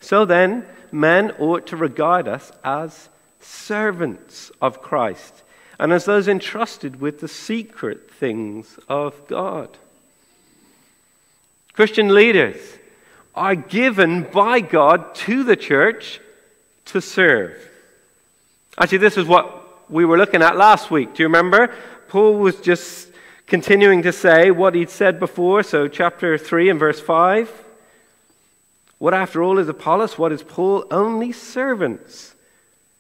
So 0.08 0.24
then, 0.24 0.66
men 0.90 1.32
ought 1.32 1.68
to 1.68 1.76
regard 1.76 2.30
us 2.30 2.50
as 2.64 3.10
servants 3.42 4.54
of 4.62 4.82
Christ 4.82 5.44
and 5.78 5.92
as 5.92 6.06
those 6.06 6.30
entrusted 6.30 7.02
with 7.02 7.20
the 7.20 7.28
secret 7.28 8.10
things 8.10 8.80
of 8.88 9.28
God. 9.28 9.78
Christian 11.74 12.16
leaders 12.16 12.56
are 13.36 13.56
given 13.56 14.24
by 14.24 14.62
God 14.62 15.14
to 15.28 15.44
the 15.44 15.58
church 15.58 16.22
to 16.86 17.02
serve. 17.02 17.70
Actually, 18.78 19.00
this 19.00 19.18
is 19.18 19.26
what 19.26 19.92
we 19.92 20.06
were 20.06 20.18
looking 20.18 20.42
at 20.42 20.56
last 20.56 20.90
week. 20.90 21.16
Do 21.16 21.24
you 21.24 21.28
remember? 21.28 21.76
Paul 22.08 22.38
was 22.38 22.56
just 22.62 23.10
continuing 23.46 24.04
to 24.04 24.14
say 24.14 24.52
what 24.52 24.74
he'd 24.74 24.90
said 24.90 25.20
before. 25.20 25.64
So, 25.64 25.90
chapter 25.90 26.38
3 26.38 26.70
and 26.70 26.80
verse 26.80 27.02
5. 27.02 27.66
What, 29.00 29.14
after 29.14 29.44
all, 29.44 29.60
is 29.60 29.70
Apollos? 29.70 30.18
What 30.18 30.32
is 30.32 30.42
Paul? 30.42 30.86
Only 30.90 31.32
servants 31.32 32.34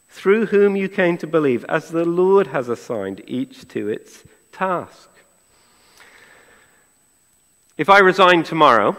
through 0.10 0.48
whom 0.48 0.76
you 0.76 0.90
came 0.90 1.18
to 1.20 1.28
believe, 1.28 1.66
as 1.66 1.90
the 1.90 2.06
Lord 2.06 2.48
has 2.48 2.70
assigned 2.70 3.22
each 3.28 3.68
to 3.70 3.90
its 3.90 4.24
task. 4.52 5.10
If 7.78 7.90
I 7.90 8.00
resign 8.00 8.44
tomorrow, 8.44 8.96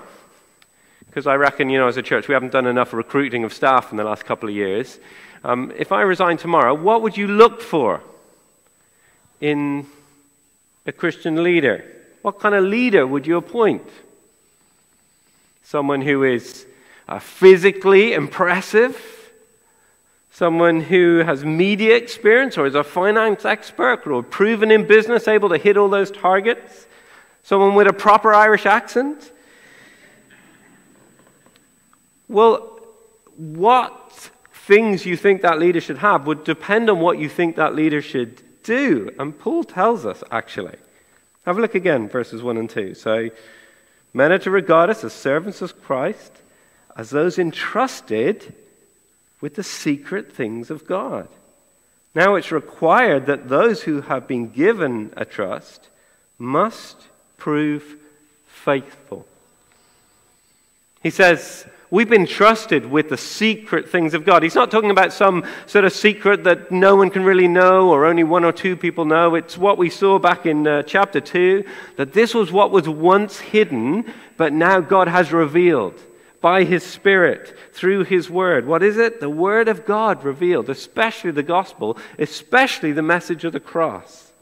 because 1.07 1.27
I 1.27 1.35
reckon, 1.35 1.71
you 1.71 1.79
know, 1.79 1.89
as 1.89 1.97
a 1.97 2.03
church, 2.03 2.29
we 2.29 2.35
haven't 2.35 2.53
done 2.53 2.67
enough 2.67 2.93
recruiting 2.93 3.43
of 3.43 3.53
staff 3.53 3.91
in 3.91 3.97
the 3.97 4.05
last 4.05 4.25
couple 4.25 4.49
of 4.49 4.55
years. 4.55 4.99
Um, 5.43 5.73
if 5.77 5.91
I 5.91 6.03
resign 6.03 6.37
tomorrow, 6.37 6.75
what 6.75 7.03
would 7.03 7.17
you 7.17 7.27
look 7.27 7.61
for 7.61 8.01
in 9.41 9.87
a 10.87 10.93
Christian 10.93 11.43
leader? 11.43 11.85
What 12.23 12.39
kind 12.39 12.55
of 12.55 12.65
leader 12.65 13.07
would 13.07 13.27
you 13.27 13.37
appoint? 13.37 13.89
Someone 15.65 16.03
who 16.03 16.23
is 16.23 16.67
uh, 17.09 17.19
physically 17.19 18.13
impressive? 18.13 19.33
Someone 20.31 20.81
who 20.81 21.19
has 21.19 21.45
media 21.45 21.97
experience 21.97 22.59
or 22.59 22.67
is 22.67 22.75
a 22.75 22.85
finance 22.85 23.45
expert 23.45 24.07
or 24.07 24.23
proven 24.23 24.71
in 24.71 24.87
business, 24.87 25.27
able 25.27 25.49
to 25.49 25.59
hit 25.59 25.77
all 25.77 25.89
those 25.89 26.11
targets? 26.11 26.87
Someone 27.43 27.75
with 27.75 27.87
a 27.87 27.93
proper 27.93 28.33
Irish 28.35 28.67
accent? 28.67 29.33
Well, 32.29 32.79
what 33.37 34.31
things 34.53 35.07
you 35.07 35.17
think 35.17 35.41
that 35.43 35.59
leader 35.59 35.81
should 35.81 35.99
have 35.99 36.27
would 36.27 36.45
depend 36.45 36.91
on 36.91 37.01
what 37.01 37.19
you 37.19 37.29
think 37.29 37.57
that 37.57 37.75
leader 37.75 38.03
should 38.03 38.43
do. 38.65 39.11
And 39.19 39.37
Paul 39.37 39.65
tells 39.65 40.05
us, 40.05 40.23
actually. 40.31 40.77
Have 41.47 41.57
a 41.57 41.61
look 41.63 41.75
again, 41.75 42.09
verses 42.11 42.43
1 42.43 42.59
and 42.59 42.69
2. 42.69 42.93
So, 42.93 43.31
men 44.13 44.31
are 44.31 44.39
to 44.41 44.51
regard 44.51 44.91
us 44.91 45.03
as 45.05 45.15
servants 45.15 45.63
of 45.63 45.83
Christ, 45.83 46.33
as 46.99 47.11
those 47.11 47.39
entrusted 47.39 48.53
with 49.41 49.55
the 49.55 49.63
secret 49.63 50.33
things 50.33 50.69
of 50.69 50.85
God. 50.85 51.29
Now 52.13 52.35
it's 52.35 52.51
required 52.51 53.27
that 53.27 53.49
those 53.49 53.83
who 53.83 54.01
have 54.01 54.27
been 54.27 54.51
given 54.51 55.13
a 55.17 55.25
trust 55.25 55.89
must 56.41 56.97
prove 57.37 57.97
faithful. 58.49 59.25
He 61.01 61.11
says, 61.11 61.65
We've 61.91 62.11
been 62.11 62.27
trusted 62.27 62.85
with 62.85 63.09
the 63.09 63.17
secret 63.17 63.89
things 63.89 64.13
of 64.13 64.27
God. 64.27 64.43
He's 64.43 64.55
not 64.55 64.71
talking 64.71 64.91
about 64.91 65.11
some 65.11 65.47
sort 65.65 65.87
of 65.87 65.93
secret 65.95 66.45
that 66.45 66.71
no 66.71 66.97
one 66.97 67.09
can 67.09 67.25
really 67.25 67.49
know 67.49 67.89
or 67.89 68.05
only 68.05 68.25
one 68.25 68.45
or 68.45 68.53
two 68.53 68.77
people 68.77 69.07
know. 69.07 69.37
It's 69.37 69.57
what 69.57 69.79
we 69.79 69.89
saw 69.89 70.19
back 70.19 70.45
in 70.45 70.67
uh, 70.67 70.83
chapter 70.83 71.19
2 71.19 71.65
that 71.97 72.13
this 72.13 72.35
was 72.35 72.53
what 72.53 72.73
was 72.73 72.87
once 72.87 73.39
hidden, 73.39 74.13
but 74.37 74.53
now 74.53 74.81
God 74.81 75.09
has 75.09 75.33
revealed 75.33 75.99
by 76.41 76.65
His 76.65 76.85
Spirit 76.85 77.57
through 77.73 78.05
His 78.05 78.31
Word. 78.31 78.67
What 78.67 78.83
is 78.83 78.97
it? 78.97 79.21
The 79.21 79.31
Word 79.31 79.69
of 79.69 79.85
God 79.85 80.25
revealed, 80.25 80.71
especially 80.71 81.31
the 81.31 81.43
gospel, 81.43 81.99
especially 82.19 82.93
the 82.93 83.03
message 83.03 83.45
of 83.45 83.53
the 83.53 83.61
cross. 83.61 84.33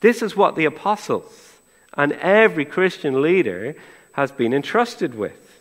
This 0.00 0.22
is 0.22 0.36
what 0.36 0.54
the 0.54 0.66
apostles 0.66 1.48
and 1.94 2.12
every 2.12 2.64
Christian 2.64 3.20
leader 3.20 3.74
has 4.12 4.30
been 4.30 4.54
entrusted 4.54 5.14
with. 5.14 5.60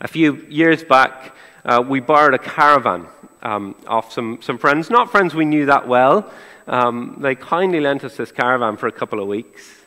A 0.00 0.08
few 0.08 0.46
years 0.48 0.82
back, 0.82 1.36
uh, 1.64 1.84
we 1.86 2.00
borrowed 2.00 2.32
a 2.32 2.38
caravan 2.38 3.06
um, 3.42 3.74
off 3.86 4.12
some, 4.12 4.40
some 4.40 4.56
friends, 4.56 4.88
not 4.88 5.10
friends 5.10 5.34
we 5.34 5.44
knew 5.44 5.66
that 5.66 5.86
well. 5.86 6.32
Um, 6.66 7.18
they 7.20 7.34
kindly 7.34 7.80
lent 7.80 8.04
us 8.04 8.16
this 8.16 8.32
caravan 8.32 8.78
for 8.78 8.86
a 8.86 8.92
couple 8.92 9.20
of 9.20 9.28
weeks. 9.28 9.79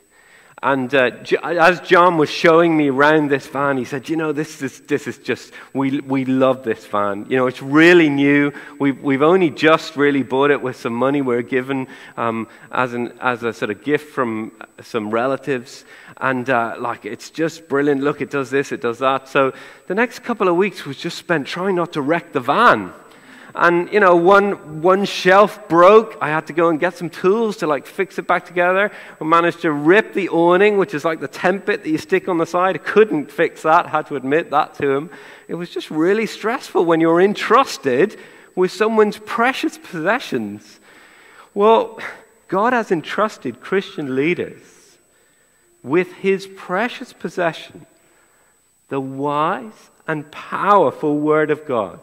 And 0.63 0.95
uh, 0.95 1.11
as 1.43 1.81
John 1.81 2.17
was 2.17 2.29
showing 2.29 2.77
me 2.77 2.89
around 2.89 3.29
this 3.29 3.45
van, 3.47 3.75
he 3.75 3.83
said, 3.83 4.07
You 4.07 4.15
know, 4.15 4.31
this 4.31 4.61
is, 4.61 4.79
this 4.79 5.07
is 5.07 5.17
just, 5.17 5.51
we, 5.73 5.99
we 5.99 6.23
love 6.23 6.63
this 6.63 6.85
van. 6.85 7.25
You 7.29 7.35
know, 7.35 7.47
it's 7.47 7.61
really 7.61 8.07
new. 8.07 8.53
We've, 8.79 8.97
we've 9.03 9.21
only 9.21 9.49
just 9.49 9.97
really 9.97 10.23
bought 10.23 10.51
it 10.51 10.61
with 10.61 10.77
some 10.77 10.93
money 10.93 11.21
we 11.21 11.35
are 11.35 11.41
given 11.41 11.87
um, 12.15 12.47
as, 12.71 12.93
an, 12.93 13.11
as 13.19 13.43
a 13.43 13.51
sort 13.51 13.71
of 13.71 13.83
gift 13.83 14.11
from 14.13 14.53
some 14.81 15.11
relatives. 15.11 15.83
And 16.15 16.49
uh, 16.49 16.75
like, 16.79 17.03
it's 17.03 17.29
just 17.29 17.67
brilliant. 17.67 18.01
Look, 18.01 18.21
it 18.21 18.31
does 18.31 18.49
this, 18.49 18.71
it 18.71 18.79
does 18.79 18.99
that. 18.99 19.27
So 19.27 19.51
the 19.87 19.95
next 19.95 20.19
couple 20.19 20.47
of 20.47 20.55
weeks 20.55 20.85
was 20.85 20.95
just 20.95 21.17
spent 21.17 21.45
trying 21.45 21.75
not 21.75 21.91
to 21.91 22.01
wreck 22.01 22.31
the 22.31 22.39
van 22.39 22.93
and 23.55 23.91
you 23.91 23.99
know 23.99 24.15
one 24.15 24.81
one 24.81 25.05
shelf 25.05 25.67
broke. 25.67 26.17
I 26.21 26.29
had 26.29 26.47
to 26.47 26.53
go 26.53 26.69
and 26.69 26.79
get 26.79 26.97
some 26.97 27.09
tools 27.09 27.57
to 27.57 27.67
like 27.67 27.85
fix 27.85 28.17
it 28.17 28.27
back 28.27 28.45
together. 28.45 28.91
We 29.19 29.27
managed 29.27 29.61
to 29.61 29.71
rip 29.71 30.13
the 30.13 30.29
awning 30.29 30.77
which 30.77 30.93
is 30.93 31.05
like 31.05 31.19
the 31.19 31.27
tent 31.27 31.65
bit 31.65 31.83
that 31.83 31.89
you 31.89 31.97
stick 31.97 32.27
on 32.27 32.37
the 32.37 32.45
side. 32.45 32.83
Couldn't 32.83 33.31
fix 33.31 33.63
that. 33.63 33.87
Had 33.87 34.07
to 34.07 34.15
admit 34.15 34.51
that 34.51 34.73
to 34.75 34.89
him. 34.89 35.09
It 35.47 35.55
was 35.55 35.69
just 35.69 35.91
really 35.91 36.25
stressful 36.25 36.85
when 36.85 36.99
you're 36.99 37.21
entrusted 37.21 38.17
with 38.55 38.71
someone's 38.71 39.17
precious 39.19 39.77
possessions. 39.77 40.79
Well 41.53 41.99
god 42.53 42.71
has 42.71 42.91
entrusted 42.91 43.59
christian 43.61 44.15
leaders 44.15 44.61
with 45.81 46.13
his 46.13 46.45
precious 46.55 47.11
possession 47.11 47.83
the 48.89 48.99
wise 48.99 49.89
and 50.07 50.29
powerful 50.31 51.17
word 51.17 51.49
of 51.49 51.65
god 51.65 51.99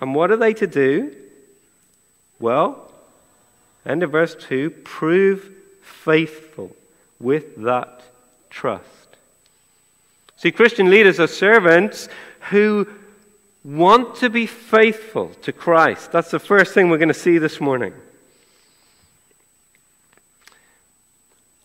and 0.00 0.14
what 0.14 0.30
are 0.30 0.36
they 0.36 0.54
to 0.54 0.66
do? 0.66 1.14
Well, 2.38 2.90
end 3.84 4.02
of 4.02 4.10
verse 4.10 4.34
2 4.34 4.70
prove 4.70 5.50
faithful 5.82 6.74
with 7.18 7.56
that 7.62 8.02
trust. 8.48 8.86
See, 10.36 10.50
Christian 10.50 10.90
leaders 10.90 11.20
are 11.20 11.26
servants 11.26 12.08
who 12.48 12.88
want 13.62 14.14
to 14.16 14.30
be 14.30 14.46
faithful 14.46 15.28
to 15.42 15.52
Christ. 15.52 16.12
That's 16.12 16.30
the 16.30 16.38
first 16.38 16.72
thing 16.72 16.88
we're 16.88 16.96
going 16.96 17.08
to 17.08 17.14
see 17.14 17.36
this 17.36 17.60
morning. 17.60 17.92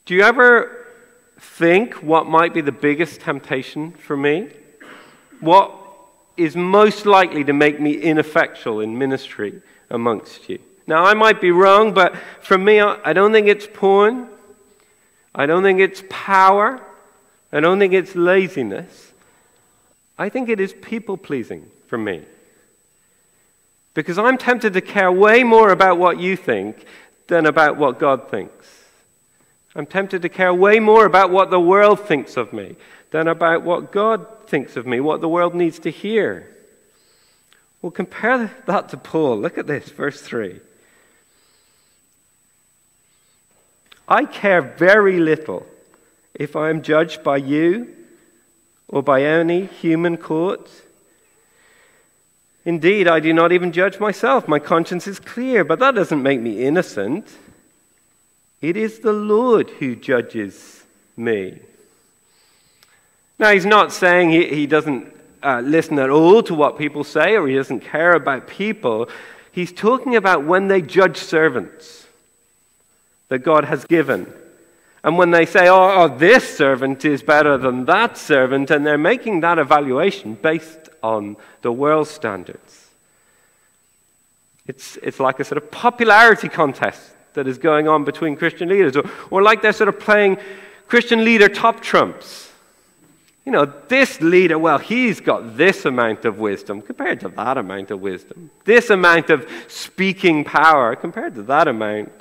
Do 0.06 0.14
you 0.14 0.24
ever 0.24 0.86
think 1.40 1.96
what 1.96 2.26
might 2.28 2.54
be 2.54 2.62
the 2.62 2.74
biggest 2.74 3.22
temptation 3.22 3.94
for 3.94 4.18
me? 4.18 4.50
What 5.40 5.74
is 6.38 6.56
most 6.56 7.06
likely 7.06 7.44
to 7.44 7.54
make 7.54 7.80
me 7.80 7.94
ineffectual 7.94 8.82
in 8.82 8.98
ministry 8.98 9.62
amongst 9.90 10.50
you. 10.50 10.60
Now, 10.88 11.04
I 11.04 11.14
might 11.14 11.42
be 11.42 11.52
wrong, 11.52 11.94
but 11.94 12.16
for 12.42 12.58
me, 12.58 12.80
I 12.80 13.14
don't 13.14 13.32
think 13.32 13.48
it's 13.48 13.68
porn. 13.72 14.28
I 15.34 15.46
don't 15.46 15.64
think 15.64 15.80
it's 15.80 16.04
power. 16.10 16.82
I 17.52 17.60
don't 17.60 17.80
think 17.80 17.94
it's 17.94 18.16
laziness. 18.16 19.14
I 20.18 20.30
think 20.30 20.50
it 20.50 20.60
is 20.60 20.74
people 20.74 21.18
pleasing 21.18 21.70
for 21.88 21.98
me. 21.98 22.24
Because 23.94 24.18
I'm 24.18 24.38
tempted 24.38 24.74
to 24.74 24.82
care 24.82 25.12
way 25.12 25.44
more 25.44 25.72
about 25.72 25.98
what 25.98 26.20
you 26.20 26.36
think 26.36 26.86
than 27.28 27.46
about 27.46 27.78
what 27.78 27.98
God 27.98 28.30
thinks. 28.30 28.84
I'm 29.76 29.86
tempted 29.86 30.22
to 30.22 30.30
care 30.30 30.54
way 30.54 30.80
more 30.80 31.06
about 31.06 31.32
what 31.32 31.50
the 31.50 31.60
world 31.60 32.00
thinks 32.02 32.38
of 32.38 32.54
me 32.54 32.76
than 33.16 33.30
about 33.30 33.62
what 33.64 33.94
God 33.94 34.28
thinks 34.46 34.76
of 34.76 34.86
me, 34.86 35.00
what 35.00 35.22
the 35.22 35.30
world 35.30 35.56
needs 35.56 35.80
to 35.80 35.90
hear. 35.90 36.54
Well, 37.82 37.90
compare 37.90 38.54
that 38.66 38.90
to 38.90 38.98
Paul. 38.98 39.38
Look 39.38 39.58
at 39.58 39.68
this, 39.68 39.88
verse 39.88 40.20
3. 40.20 40.60
I 44.06 44.26
care 44.26 44.62
very 44.62 45.18
little 45.22 45.66
if 46.34 46.58
I 46.58 46.70
am 46.70 46.82
judged 46.82 47.24
by 47.24 47.38
you 47.38 47.96
or 48.90 49.02
by 49.02 49.24
any 49.24 49.68
human 49.68 50.18
court. 50.18 50.70
Indeed, 52.66 53.08
I 53.08 53.22
do 53.22 53.32
not 53.32 53.54
even 53.54 53.72
judge 53.72 53.98
myself. 53.98 54.46
My 54.46 54.60
conscience 54.60 55.08
is 55.08 55.22
clear, 55.22 55.64
but 55.64 55.80
that 55.80 55.96
doesn't 55.96 56.22
make 56.22 56.42
me 56.42 56.66
innocent. 56.66 57.30
It 58.60 58.76
is 58.76 59.00
the 59.00 59.14
Lord 59.14 59.70
who 59.70 59.96
judges 59.96 60.84
me. 61.16 61.62
Now, 63.38 63.52
he's 63.52 63.66
not 63.66 63.92
saying 63.92 64.32
he, 64.32 64.48
he 64.48 64.68
doesn't 64.68 65.14
uh, 65.44 65.62
listen 65.62 66.00
at 66.00 66.10
all 66.10 66.42
to 66.44 66.54
what 66.54 66.78
people 66.78 67.04
say 67.04 67.36
or 67.36 67.48
he 67.48 67.56
doesn't 67.56 67.82
care 67.82 68.14
about 68.14 68.48
people. 68.48 69.10
He's 69.52 69.72
talking 69.72 70.16
about 70.16 70.46
when 70.46 70.68
they 70.68 70.82
judge 70.82 71.18
servants 71.18 72.08
that 73.30 73.40
God 73.40 73.66
has 73.66 73.86
given. 73.86 74.32
And 75.04 75.18
when 75.18 75.32
they 75.32 75.46
say, 75.46 75.68
oh, 75.68 76.02
oh, 76.02 76.18
this 76.18 76.58
servant 76.58 77.06
is 77.06 77.22
better 77.22 77.58
than 77.58 77.86
that 77.86 78.18
servant, 78.18 78.72
and 78.72 78.86
they're 78.86 78.98
making 78.98 79.42
that 79.42 79.60
evaluation 79.60 80.34
based 80.34 80.90
on 81.04 81.38
the 81.62 81.72
world 81.72 82.08
standards. 82.08 82.90
It's, 84.66 84.98
it's 85.04 85.20
like 85.20 85.40
a 85.40 85.44
sort 85.44 85.62
of 85.62 85.70
popularity 85.70 86.50
contest 86.50 87.12
that 87.34 87.48
is 87.48 87.60
going 87.60 87.88
on 87.88 88.04
between 88.04 88.36
Christian 88.36 88.68
leaders, 88.68 88.98
or, 88.98 89.08
or 89.30 89.44
like 89.44 89.62
they're 89.62 89.74
sort 89.74 89.90
of 89.90 90.00
playing 90.00 90.38
Christian 90.88 91.24
leader 91.24 91.50
top 91.50 91.82
trumps. 91.82 92.52
You 93.46 93.52
know, 93.52 93.72
this 93.88 94.22
leader, 94.22 94.58
well, 94.58 94.80
he's 94.80 95.22
got 95.22 95.56
this 95.56 95.86
amount 95.86 96.26
of 96.26 96.40
wisdom 96.40 96.82
compared 96.82 97.20
to 97.20 97.30
that 97.30 97.58
amount 97.58 97.92
of 97.92 98.02
wisdom. 98.02 98.50
This 98.64 98.90
amount 98.90 99.30
of 99.30 99.48
speaking 99.68 100.44
power 100.44 100.96
compared 100.96 101.36
to 101.36 101.44
that 101.44 101.68
amount. 101.68 102.12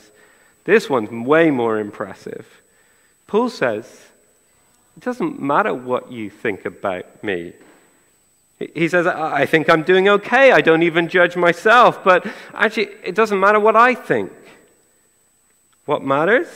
This 0.64 0.90
one's 0.90 1.11
way 1.11 1.50
more 1.50 1.78
impressive. 1.78 2.47
Paul 3.26 3.49
says, 3.49 3.87
it 4.97 5.02
doesn't 5.02 5.40
matter 5.40 5.73
what 5.73 6.12
you 6.12 6.28
think 6.28 6.66
about 6.66 7.25
me. 7.25 7.54
He 8.59 8.88
says, 8.88 9.07
I 9.07 9.47
think 9.47 9.69
I'm 9.69 9.83
doing 9.83 10.09
okay. 10.09 10.52
I 10.52 10.61
don't 10.61 10.83
even 10.83 11.09
judge 11.09 11.37
myself. 11.37 12.04
But 12.04 12.26
actually, 12.52 12.88
it 13.02 13.14
doesn't 13.14 13.40
matter 13.40 13.59
what 13.59 13.76
I 13.76 13.95
think. 13.95 14.31
What 15.87 16.02
matters? 16.02 16.49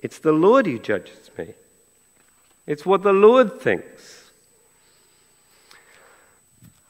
It's 0.00 0.18
the 0.18 0.32
Lord 0.32 0.66
who 0.66 0.78
judges. 0.78 1.27
It's 2.68 2.84
what 2.84 3.02
the 3.02 3.14
Lord 3.14 3.62
thinks. 3.62 4.30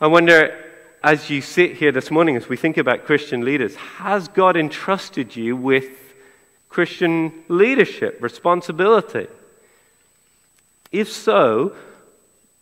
I 0.00 0.08
wonder, 0.08 0.52
as 1.04 1.30
you 1.30 1.40
sit 1.40 1.76
here 1.76 1.92
this 1.92 2.10
morning, 2.10 2.34
as 2.34 2.48
we 2.48 2.56
think 2.56 2.78
about 2.78 3.06
Christian 3.06 3.44
leaders, 3.44 3.76
has 3.76 4.26
God 4.26 4.56
entrusted 4.56 5.36
you 5.36 5.56
with 5.56 5.88
Christian 6.68 7.44
leadership, 7.46 8.20
responsibility? 8.20 9.28
If 10.90 11.12
so, 11.12 11.76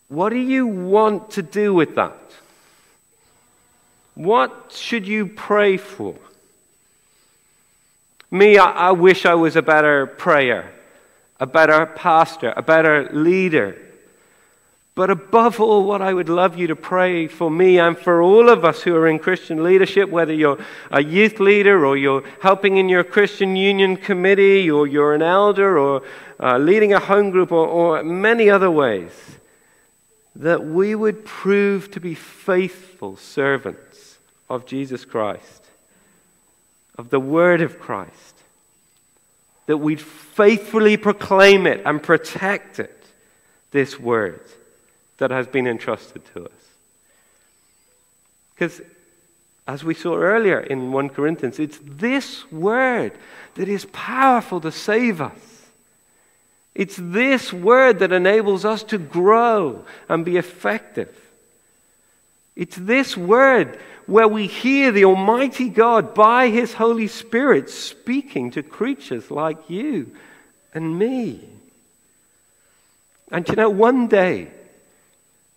what 0.08 0.28
do 0.28 0.36
you 0.36 0.66
want 0.66 1.30
to 1.30 1.42
do 1.42 1.72
with 1.72 1.94
that? 1.94 2.20
What 4.14 4.72
should 4.76 5.08
you 5.08 5.26
pray 5.26 5.78
for? 5.78 6.16
Me, 8.30 8.58
I, 8.58 8.88
I 8.88 8.90
wish 8.92 9.24
I 9.24 9.36
was 9.36 9.56
a 9.56 9.62
better 9.62 10.06
prayer 10.06 10.70
a 11.38 11.46
better 11.46 11.86
pastor, 11.86 12.52
a 12.56 12.62
better 12.62 13.08
leader. 13.12 13.76
But 14.94 15.10
above 15.10 15.60
all, 15.60 15.84
what 15.84 16.00
I 16.00 16.14
would 16.14 16.30
love 16.30 16.56
you 16.56 16.68
to 16.68 16.76
pray 16.76 17.28
for 17.28 17.50
me 17.50 17.78
and 17.78 17.98
for 17.98 18.22
all 18.22 18.48
of 18.48 18.64
us 18.64 18.82
who 18.82 18.96
are 18.96 19.06
in 19.06 19.18
Christian 19.18 19.62
leadership, 19.62 20.08
whether 20.08 20.32
you're 20.32 20.58
a 20.90 21.02
youth 21.02 21.38
leader 21.38 21.84
or 21.84 21.98
you're 21.98 22.24
helping 22.40 22.78
in 22.78 22.88
your 22.88 23.04
Christian 23.04 23.56
union 23.56 23.98
committee 23.98 24.70
or 24.70 24.86
you're 24.86 25.14
an 25.14 25.20
elder 25.20 25.78
or 25.78 26.02
uh, 26.40 26.56
leading 26.56 26.94
a 26.94 26.98
home 26.98 27.30
group 27.30 27.52
or, 27.52 27.66
or 27.66 28.02
many 28.02 28.48
other 28.48 28.70
ways, 28.70 29.12
that 30.34 30.64
we 30.64 30.94
would 30.94 31.26
prove 31.26 31.90
to 31.90 32.00
be 32.00 32.14
faithful 32.14 33.18
servants 33.18 34.16
of 34.48 34.64
Jesus 34.64 35.04
Christ, 35.04 35.66
of 36.96 37.10
the 37.10 37.20
Word 37.20 37.60
of 37.60 37.78
Christ 37.78 38.35
that 39.66 39.78
we'd 39.78 40.00
faithfully 40.00 40.96
proclaim 40.96 41.66
it 41.66 41.82
and 41.84 42.02
protect 42.02 42.78
it, 42.78 43.04
this 43.72 43.98
word 43.98 44.40
that 45.18 45.30
has 45.30 45.46
been 45.46 45.66
entrusted 45.66 46.22
to 46.34 46.44
us. 46.44 46.50
Because, 48.54 48.80
as 49.66 49.84
we 49.84 49.94
saw 49.94 50.16
earlier 50.16 50.60
in 50.60 50.92
1 50.92 51.10
Corinthians, 51.10 51.58
it's 51.58 51.78
this 51.82 52.50
word 52.50 53.12
that 53.54 53.68
is 53.68 53.86
powerful 53.92 54.60
to 54.60 54.72
save 54.72 55.20
us. 55.20 55.56
It's 56.74 56.96
this 56.98 57.52
word 57.52 58.00
that 58.00 58.12
enables 58.12 58.64
us 58.64 58.82
to 58.84 58.98
grow 58.98 59.84
and 60.08 60.24
be 60.24 60.36
effective. 60.36 61.14
It's 62.54 62.76
this 62.76 63.16
word 63.16 63.78
where 64.06 64.28
we 64.28 64.46
hear 64.46 64.92
the 64.92 65.04
Almighty 65.04 65.68
God 65.68 66.14
by 66.14 66.48
His 66.48 66.74
Holy 66.74 67.08
Spirit 67.08 67.68
speaking 67.68 68.50
to 68.52 68.62
creatures 68.62 69.30
like 69.30 69.68
you 69.68 70.12
and 70.72 70.98
me. 70.98 71.40
And 73.30 73.48
you 73.48 73.56
know, 73.56 73.70
one 73.70 74.06
day, 74.06 74.48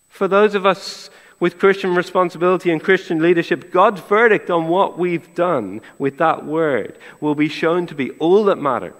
for 0.09 0.27
those 0.27 0.55
of 0.55 0.65
us 0.65 1.09
with 1.39 1.59
Christian 1.59 1.95
responsibility 1.95 2.71
and 2.71 2.83
Christian 2.83 3.21
leadership, 3.21 3.71
God's 3.71 4.01
verdict 4.01 4.49
on 4.49 4.67
what 4.67 4.97
we've 4.97 5.33
done 5.35 5.81
with 5.99 6.17
that 6.17 6.45
word 6.45 6.97
will 7.21 7.35
be 7.35 7.47
shown 7.47 7.85
to 7.87 7.95
be 7.95 8.11
all 8.11 8.45
that 8.45 8.57
matters. 8.57 8.95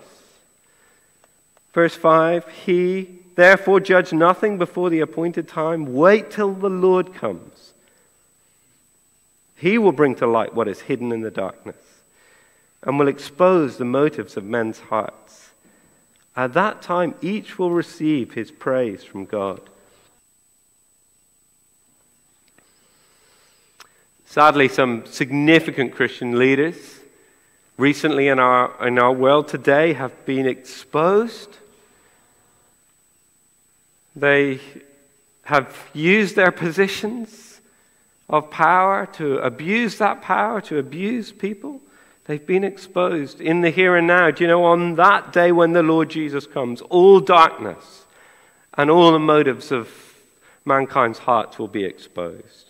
Verse 1.74 1.96
5 1.96 2.48
He 2.66 3.10
therefore 3.36 3.80
judge 3.80 4.14
nothing 4.14 4.60
before 4.60 4.92
the 4.92 5.00
appointed 5.00 5.48
time, 5.48 5.94
wait 5.96 6.30
till 6.30 6.54
the 6.54 6.70
Lord 6.70 7.16
comes 7.16 7.69
he 9.60 9.78
will 9.78 9.92
bring 9.92 10.16
to 10.16 10.26
light 10.26 10.56
what 10.56 10.70
is 10.70 10.82
hidden 10.82 11.12
in 11.12 11.22
the 11.22 11.32
darkness 11.32 11.76
and 12.84 12.98
will 12.98 13.10
expose 13.10 13.78
the 13.78 13.86
motives 13.86 14.38
of 14.38 14.46
men's 14.46 14.80
hearts. 14.80 15.50
At 16.36 16.54
that 16.54 16.82
time, 16.82 17.14
each 17.22 17.60
will 17.60 17.72
receive 17.72 18.34
his 18.34 18.52
praise 18.52 19.04
from 19.04 19.26
God. 19.26 19.60
Sadly, 24.26 24.70
some 24.70 25.06
significant 25.06 25.94
Christian 25.94 26.40
leaders 26.40 27.00
recently 27.78 28.30
in 28.30 28.40
our, 28.40 28.88
in 28.88 28.98
our 28.98 29.12
world 29.12 29.50
today 29.50 29.92
have 29.94 30.26
been 30.26 30.48
exposed. 30.48 31.58
They 34.16 34.62
have 35.44 35.76
used 35.94 36.38
their 36.38 36.52
positions 36.52 37.49
of 38.30 38.52
power, 38.52 39.08
to 39.14 39.40
abuse 39.40 39.98
that 39.98 40.22
power, 40.22 40.62
to 40.62 40.78
abuse 40.78 41.32
people. 41.32 41.82
They've 42.26 42.46
been 42.46 42.64
exposed 42.64 43.42
in 43.42 43.62
the 43.62 43.72
here 43.72 43.96
and 43.96 44.06
now. 44.06 44.30
Do 44.30 44.44
you 44.44 44.48
know, 44.48 44.64
on 44.66 44.96
that 44.96 45.34
day 45.34 45.52
when 45.52 45.74
the 45.74 45.82
Lord 45.82 46.10
Jesus 46.10 46.46
comes, 46.46 46.82
all 46.82 47.20
darkness 47.20 48.06
and 48.78 48.92
all 48.92 49.12
the 49.12 49.20
motives 49.20 49.72
of 49.72 49.90
mankind's 50.64 51.20
hearts 51.20 51.58
will 51.58 51.68
be 51.68 51.84
exposed. 51.84 52.68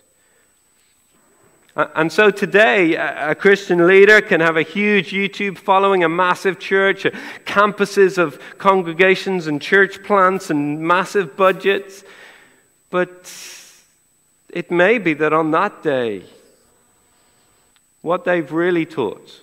And 1.76 2.12
so 2.12 2.30
today, 2.32 2.96
a 2.96 3.36
Christian 3.36 3.88
leader 3.88 4.22
can 4.22 4.42
have 4.42 4.58
a 4.58 4.64
huge 4.64 5.12
YouTube 5.12 5.58
following, 5.58 6.04
a 6.04 6.10
massive 6.10 6.60
church, 6.60 7.04
campuses 7.46 8.18
of 8.18 8.40
congregations 8.58 9.48
and 9.48 9.62
church 9.62 10.04
plants 10.04 10.50
and 10.50 10.82
massive 10.82 11.38
budgets. 11.38 12.04
But 12.90 13.32
it 14.50 14.72
may 14.72 14.98
be 14.98 15.14
that 15.16 15.34
on 15.34 15.52
that 15.52 15.84
day, 15.84 16.24
what 18.02 18.26
they've 18.26 18.52
really 18.52 18.86
taught, 18.86 19.42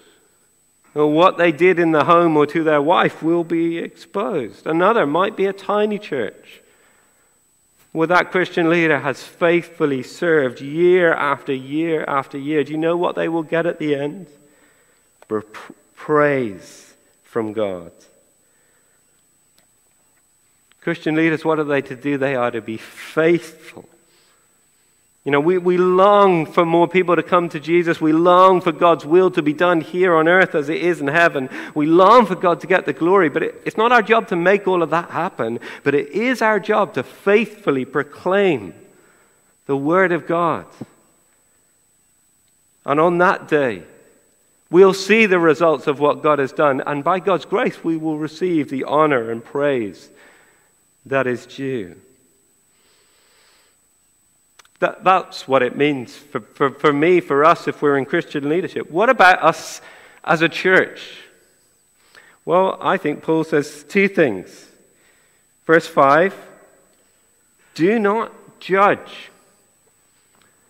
or 0.94 1.12
what 1.12 1.36
they 1.36 1.52
did 1.52 1.78
in 1.78 1.92
the 1.92 2.04
home 2.04 2.36
or 2.36 2.46
to 2.46 2.64
their 2.64 2.80
wife, 2.80 3.22
will 3.22 3.44
be 3.44 3.78
exposed. 3.78 4.66
Another 4.66 5.06
might 5.06 5.36
be 5.36 5.46
a 5.46 5.52
tiny 5.52 5.98
church 5.98 6.62
where 7.92 8.06
that 8.06 8.30
Christian 8.30 8.68
leader 8.68 8.98
has 8.98 9.22
faithfully 9.22 10.02
served 10.02 10.60
year 10.60 11.14
after 11.14 11.52
year 11.52 12.04
after 12.04 12.36
year. 12.36 12.62
Do 12.62 12.72
you 12.72 12.78
know 12.78 12.96
what 12.96 13.16
they 13.16 13.28
will 13.28 13.42
get 13.42 13.64
at 13.66 13.78
the 13.78 13.94
end? 13.94 14.26
Praise 15.94 16.94
from 17.24 17.52
God. 17.52 17.92
Christian 20.82 21.16
leaders, 21.16 21.44
what 21.44 21.58
are 21.58 21.64
they 21.64 21.82
to 21.82 21.96
do? 21.96 22.16
They 22.16 22.36
are 22.36 22.50
to 22.50 22.60
be 22.60 22.76
faithful 22.76 23.88
You 25.26 25.32
know, 25.32 25.40
we, 25.40 25.58
we 25.58 25.76
long 25.76 26.46
for 26.46 26.64
more 26.64 26.86
people 26.86 27.16
to 27.16 27.22
come 27.22 27.48
to 27.48 27.58
Jesus. 27.58 28.00
We 28.00 28.12
long 28.12 28.60
for 28.60 28.70
God's 28.70 29.04
will 29.04 29.28
to 29.32 29.42
be 29.42 29.52
done 29.52 29.80
here 29.80 30.14
on 30.14 30.28
earth 30.28 30.54
as 30.54 30.68
it 30.68 30.76
is 30.76 31.00
in 31.00 31.08
heaven. 31.08 31.50
We 31.74 31.86
long 31.86 32.26
for 32.26 32.36
God 32.36 32.60
to 32.60 32.68
get 32.68 32.86
the 32.86 32.92
glory, 32.92 33.28
but 33.28 33.42
it, 33.42 33.60
it's 33.64 33.76
not 33.76 33.90
our 33.90 34.02
job 34.02 34.28
to 34.28 34.36
make 34.36 34.68
all 34.68 34.84
of 34.84 34.90
that 34.90 35.10
happen, 35.10 35.58
but 35.82 35.96
it 35.96 36.10
is 36.10 36.42
our 36.42 36.60
job 36.60 36.94
to 36.94 37.02
faithfully 37.02 37.84
proclaim 37.84 38.72
the 39.66 39.76
Word 39.76 40.12
of 40.12 40.28
God. 40.28 40.64
And 42.84 43.00
on 43.00 43.18
that 43.18 43.48
day, 43.48 43.82
we'll 44.70 44.94
see 44.94 45.26
the 45.26 45.40
results 45.40 45.88
of 45.88 45.98
what 45.98 46.22
God 46.22 46.38
has 46.38 46.52
done, 46.52 46.82
and 46.86 47.02
by 47.02 47.18
God's 47.18 47.46
grace, 47.46 47.82
we 47.82 47.96
will 47.96 48.16
receive 48.16 48.70
the 48.70 48.84
honor 48.84 49.32
and 49.32 49.44
praise 49.44 50.08
that 51.04 51.26
is 51.26 51.46
due. 51.46 51.96
That, 54.78 55.04
that's 55.04 55.48
what 55.48 55.62
it 55.62 55.76
means 55.76 56.14
for, 56.14 56.40
for, 56.40 56.70
for 56.70 56.92
me, 56.92 57.20
for 57.20 57.44
us, 57.44 57.66
if 57.66 57.80
we're 57.80 57.96
in 57.96 58.04
Christian 58.04 58.48
leadership. 58.48 58.90
What 58.90 59.08
about 59.08 59.42
us 59.42 59.80
as 60.22 60.42
a 60.42 60.48
church? 60.48 61.18
Well, 62.44 62.78
I 62.80 62.96
think 62.96 63.22
Paul 63.22 63.44
says 63.44 63.84
two 63.88 64.08
things. 64.08 64.66
Verse 65.66 65.86
5 65.86 66.34
Do 67.74 67.98
not 67.98 68.32
judge. 68.60 69.30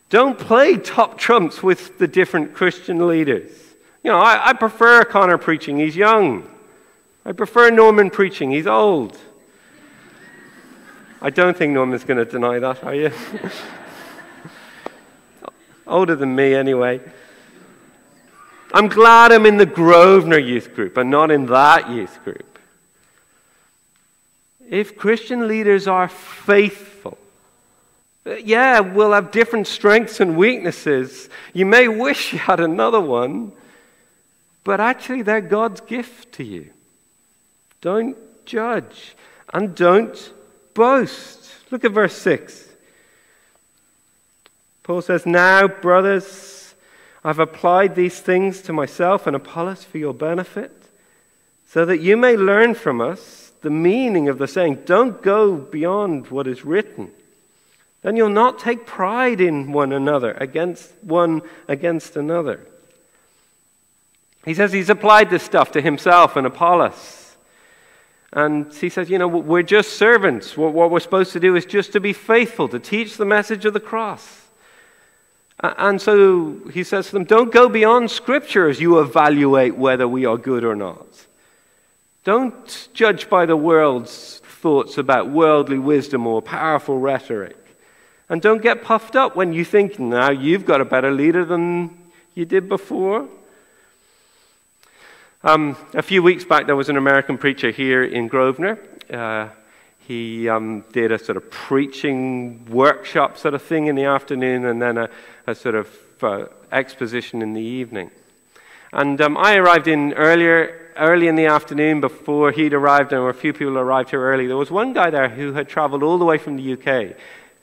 Don't 0.09 0.39
play 0.39 0.77
top 0.77 1.19
trumps 1.19 1.63
with 1.63 1.99
the 1.99 2.07
different 2.07 2.55
Christian 2.55 3.09
leaders. 3.09 3.51
You 4.05 4.13
know, 4.13 4.19
I, 4.19 4.51
I 4.51 4.53
prefer 4.53 5.05
Connor 5.05 5.37
preaching, 5.37 5.79
he's 5.79 5.97
young. 5.97 6.49
I 7.25 7.33
prefer 7.33 7.71
Norman 7.71 8.11
preaching, 8.11 8.53
he's 8.53 8.69
old. 8.69 9.19
I 11.21 11.31
don't 11.31 11.57
think 11.57 11.73
Norman's 11.73 12.05
going 12.05 12.19
to 12.19 12.25
deny 12.25 12.61
that, 12.61 12.85
are 12.85 12.95
you? 12.95 13.11
older 15.87 16.17
than 16.17 16.35
me 16.35 16.55
anyway. 16.55 17.01
I'm 18.73 18.89
glad 18.89 19.33
I'm 19.33 19.47
in 19.47 19.57
the 19.57 19.67
Grosvenor 19.67 20.39
youth 20.39 20.75
group 20.75 20.97
and 20.97 21.11
not 21.11 21.31
in 21.31 21.47
that 21.47 21.89
youth 21.91 22.23
group. 22.25 22.59
If 24.69 24.97
Christian 24.97 25.47
leaders 25.47 25.87
are 25.87 26.09
faithful, 26.09 27.17
uh, 28.27 28.35
yeah, 28.37 28.81
we'll 28.81 29.13
have 29.13 29.31
different 29.31 29.69
strengths 29.69 30.19
and 30.19 30.37
weaknesses. 30.37 31.29
You 31.53 31.65
may 31.65 31.87
wish 31.87 32.33
you 32.33 32.41
had 32.41 32.59
another 32.59 33.01
one, 33.01 33.53
but 34.65 34.81
actually, 34.81 35.23
they're 35.23 35.41
God's 35.41 35.81
gift 35.81 36.33
to 36.33 36.45
you. 36.45 36.71
Don't 37.81 38.17
judge 38.45 39.15
and 39.55 39.77
don't 39.77 40.33
boast. 40.75 41.49
Look 41.71 41.85
at 41.85 41.93
verse 41.93 42.17
6. 42.17 42.66
Paul 44.87 45.03
says, 45.03 45.27
Now, 45.27 45.67
brothers, 45.67 46.73
I've 47.25 47.41
applied 47.41 47.97
these 47.97 48.21
things 48.21 48.63
to 48.63 48.73
myself 48.73 49.27
and 49.27 49.35
Apollos 49.35 49.83
for 49.83 49.99
your 49.99 50.15
benefit, 50.15 50.71
so 51.67 51.85
that 51.85 51.99
you 51.99 52.17
may 52.17 52.37
learn 52.37 52.77
from 52.77 53.01
us 53.01 53.51
the 53.63 53.71
meaning 53.71 54.29
of 54.29 54.39
the 54.39 54.47
saying, 54.47 54.83
Don't 54.85 55.21
go 55.25 55.57
beyond 55.57 56.29
what 56.29 56.47
is 56.47 56.65
written. 56.65 57.11
Then 58.03 58.15
you'll 58.15 58.29
not 58.29 58.61
take 58.61 58.87
pride 58.87 59.41
in 59.41 59.73
one 59.73 59.93
another, 59.93 60.35
against 60.35 60.93
one 61.03 61.43
against 61.67 62.17
another. 62.17 62.65
He 64.45 64.55
says 64.55 64.73
he's 64.73 64.89
applied 64.89 65.31
this 65.31 65.43
stuff 65.43 65.73
to 65.73 65.81
himself 65.81 66.37
and 66.37 66.47
Apollos. 66.47 67.35
And 68.33 68.73
he 68.73 68.89
says, 68.89 69.11
you 69.11 69.19
know, 69.19 69.27
we're 69.27 69.65
just 69.65 69.95
servants. 69.95 70.57
What 70.57 70.93
we're 70.93 71.01
supposed 71.01 71.33
to 71.33 71.41
do 71.41 71.57
is 71.57 71.67
just 71.67 71.91
to 71.95 72.01
be 72.01 72.13
faithful, 72.13 72.69
to 72.69 72.79
teach 72.79 73.17
the 73.17 73.25
message 73.25 73.65
of 73.65 73.73
the 73.73 73.81
cross. 73.81 74.46
And 75.61 76.01
so 76.01 76.61
he 76.73 76.85
says 76.85 77.07
to 77.07 77.13
them, 77.13 77.25
Don't 77.25 77.53
go 77.53 77.69
beyond 77.69 78.11
Scripture 78.11 78.69
as 78.69 78.81
you 78.81 79.01
evaluate 79.01 79.77
whether 79.77 80.07
we 80.07 80.27
are 80.27 80.37
good 80.37 80.65
or 80.65 80.77
not. 80.77 81.07
Don't 82.25 82.89
judge 82.93 83.31
by 83.31 83.47
the 83.47 83.57
world's 83.57 84.43
thoughts 84.45 84.99
about 84.99 85.31
worldly 85.31 85.79
wisdom 85.79 86.27
or 86.27 86.43
powerful 86.43 86.99
rhetoric. 86.99 87.57
And 88.29 88.43
don't 88.43 88.61
get 88.61 88.83
puffed 88.83 89.15
up 89.15 89.37
when 89.37 89.53
you 89.53 89.65
think 89.65 89.99
now 89.99 90.31
you've 90.31 90.67
got 90.67 90.81
a 90.81 90.85
better 90.85 91.13
leader 91.13 91.45
than 91.45 91.97
you 92.35 92.45
did 92.45 92.69
before. 92.69 93.29
Um, 95.45 95.77
a 95.95 96.03
few 96.03 96.23
weeks 96.23 96.45
back, 96.45 96.67
there 96.67 96.75
was 96.75 96.89
an 96.89 96.97
American 96.97 97.39
preacher 97.39 97.71
here 97.71 98.03
in 98.03 98.27
Grosvenor. 98.27 98.79
Uh, 99.09 99.49
he 100.01 100.49
um, 100.49 100.85
did 100.93 101.13
a 101.13 101.19
sort 101.19 101.37
of 101.37 101.51
preaching 101.51 102.67
workshop 102.67 103.39
sort 103.39 103.55
of 103.55 103.63
thing 103.63 103.87
in 103.87 103.95
the 103.95 104.05
afternoon 104.05 104.65
and 104.65 104.83
then 104.83 104.99
a, 104.99 105.09
a 105.47 105.55
sort 105.55 105.75
of 105.75 105.89
uh, 106.23 106.47
exposition 106.73 107.43
in 107.43 107.55
the 107.55 107.61
evening. 107.61 108.11
And 108.93 109.21
um, 109.21 109.37
I 109.37 109.57
arrived 109.57 109.89
in 109.89 110.15
earlier, 110.15 110.93
early 110.97 111.29
in 111.29 111.37
the 111.37 111.47
afternoon 111.47 112.01
before 112.01 112.51
he'd 112.51 112.73
arrived, 112.73 113.13
and 113.13 113.23
a 113.29 113.33
few 113.33 113.53
people 113.53 113.79
arrived 113.79 114.11
here 114.11 114.23
early. 114.23 114.47
There 114.47 114.57
was 114.57 114.71
one 114.71 114.93
guy 114.93 115.11
there 115.11 115.29
who 115.29 115.53
had 115.53 115.69
traveled 115.69 116.03
all 116.03 116.19
the 116.19 116.25
way 116.25 116.39
from 116.39 116.57
the 116.57 116.73
UK 116.73 117.17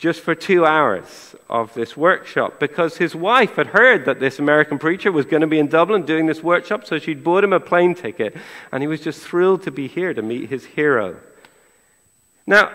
just 0.04 0.20
for 0.20 0.36
two 0.36 0.66
hours 0.66 1.34
of 1.50 1.74
this 1.76 1.96
workshop 1.96 2.60
because 2.60 2.98
his 2.98 3.16
wife 3.16 3.56
had 3.56 3.68
heard 3.68 4.04
that 4.04 4.20
this 4.20 4.38
American 4.38 4.78
preacher 4.78 5.12
was 5.12 5.26
going 5.26 5.40
to 5.40 5.48
be 5.48 5.60
in 5.60 5.68
Dublin 5.68 6.04
doing 6.06 6.26
this 6.26 6.44
workshop, 6.44 6.86
so 6.86 7.00
she'd 7.00 7.24
bought 7.24 7.44
him 7.44 7.54
a 7.54 7.60
plane 7.60 7.96
ticket, 7.96 8.36
and 8.72 8.84
he 8.84 8.88
was 8.88 9.00
just 9.00 9.22
thrilled 9.22 9.64
to 9.64 9.72
be 9.72 9.88
here 9.88 10.14
to 10.14 10.22
meet 10.22 10.50
his 10.50 10.66
hero. 10.66 11.16
Now, 12.46 12.74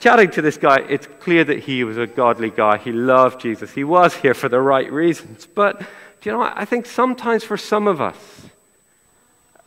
chatting 0.00 0.30
to 0.32 0.42
this 0.42 0.56
guy, 0.56 0.78
it's 0.88 1.08
clear 1.20 1.44
that 1.44 1.60
he 1.60 1.84
was 1.84 1.98
a 1.98 2.06
godly 2.06 2.50
guy. 2.50 2.78
He 2.78 2.92
loved 2.92 3.40
Jesus. 3.40 3.72
He 3.72 3.84
was 3.84 4.14
here 4.14 4.34
for 4.34 4.48
the 4.48 4.60
right 4.60 4.90
reasons. 4.90 5.46
But, 5.46 5.82
you 6.22 6.32
know, 6.32 6.42
I 6.42 6.64
think 6.64 6.86
sometimes 6.86 7.44
for 7.44 7.56
some 7.56 7.86
of 7.86 8.00
us, 8.00 8.16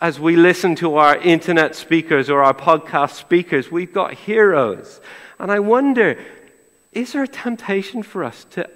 as 0.02 0.20
we 0.20 0.36
listen 0.36 0.76
to 0.76 0.96
our 0.96 1.18
internet 1.18 1.76
speakers 1.76 2.30
or 2.30 2.44
our 2.44 2.54
podcast 2.54 3.12
speakers, 3.12 3.70
we've 3.70 3.94
got 3.94 4.13
heroes. 4.13 5.02
And 5.39 5.52
I 5.52 5.60
wonder, 5.60 6.18
is 6.94 7.13
there 7.13 7.24
a 7.24 7.28
temptation 7.28 8.04
for 8.04 8.24
us 8.24 8.46
to 8.52 8.70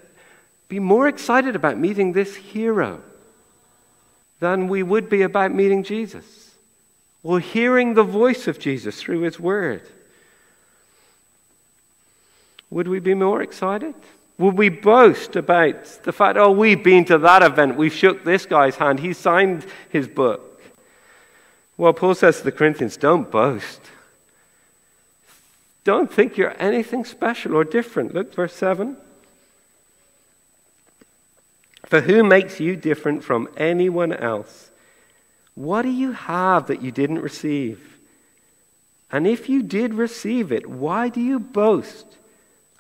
be 0.67 0.79
more 0.79 1.07
excited 1.07 1.55
about 1.55 1.77
meeting 1.77 2.13
this 2.13 2.35
hero 2.35 3.01
than 4.39 4.67
we 4.67 4.83
would 4.83 5.09
be 5.09 5.21
about 5.21 5.53
meeting 5.53 5.83
Jesus 5.83 6.55
or 7.21 7.39
hearing 7.39 7.93
the 7.93 8.03
voice 8.03 8.47
of 8.47 8.59
Jesus 8.59 9.01
through 9.01 9.21
his 9.21 9.39
word? 9.39 9.87
Would 12.73 12.87
we 12.87 12.99
be 12.99 13.13
more 13.13 13.43
excited? 13.43 13.93
Would 14.39 14.57
we 14.57 14.69
boast 14.69 15.35
about 15.35 15.85
the 16.01 16.11
fact, 16.11 16.39
oh, 16.39 16.49
we've 16.49 16.83
been 16.83 17.05
to 17.05 17.19
that 17.19 17.43
event, 17.43 17.77
we've 17.77 17.93
shook 17.93 18.23
this 18.23 18.47
guy's 18.47 18.75
hand, 18.77 18.99
he 18.99 19.13
signed 19.13 19.63
his 19.89 20.07
book? 20.07 20.59
Well, 21.77 21.93
Paul 21.93 22.15
says 22.15 22.39
to 22.39 22.45
the 22.45 22.51
Corinthians, 22.51 22.97
don't 22.97 23.29
boast. 23.29 23.79
Don't 25.83 26.11
think 26.11 26.35
you're 26.35 26.55
anything 26.57 27.05
special 27.05 27.55
or 27.55 27.63
different. 27.63 28.15
Look, 28.15 28.33
verse 28.33 28.55
7. 28.55 28.97
For 31.85 32.01
who 32.01 32.23
makes 32.23 32.59
you 32.59 32.75
different 32.75 33.23
from 33.23 33.49
anyone 33.55 34.13
else? 34.13 34.71
What 35.53 35.83
do 35.83 35.91
you 35.91 36.13
have 36.13 36.67
that 36.67 36.81
you 36.81 36.91
didn't 36.91 37.19
receive? 37.19 37.99
And 39.11 39.27
if 39.27 39.47
you 39.47 39.61
did 39.61 39.93
receive 39.93 40.51
it, 40.51 40.67
why 40.67 41.09
do 41.09 41.21
you 41.21 41.37
boast? 41.37 42.07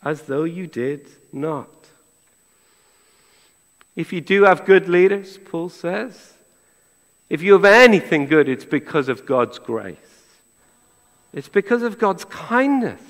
As 0.03 0.23
though 0.23 0.43
you 0.43 0.67
did 0.67 1.07
not. 1.31 1.69
If 3.95 4.11
you 4.11 4.21
do 4.21 4.43
have 4.43 4.65
good 4.65 4.89
leaders, 4.89 5.37
Paul 5.37 5.69
says, 5.69 6.33
if 7.29 7.41
you 7.41 7.53
have 7.53 7.65
anything 7.65 8.25
good, 8.25 8.49
it's 8.49 8.65
because 8.65 9.07
of 9.07 9.25
God's 9.25 9.59
grace. 9.59 9.97
It's 11.33 11.49
because 11.49 11.81
of 11.81 11.97
God's 11.97 12.25
kindness. 12.25 13.01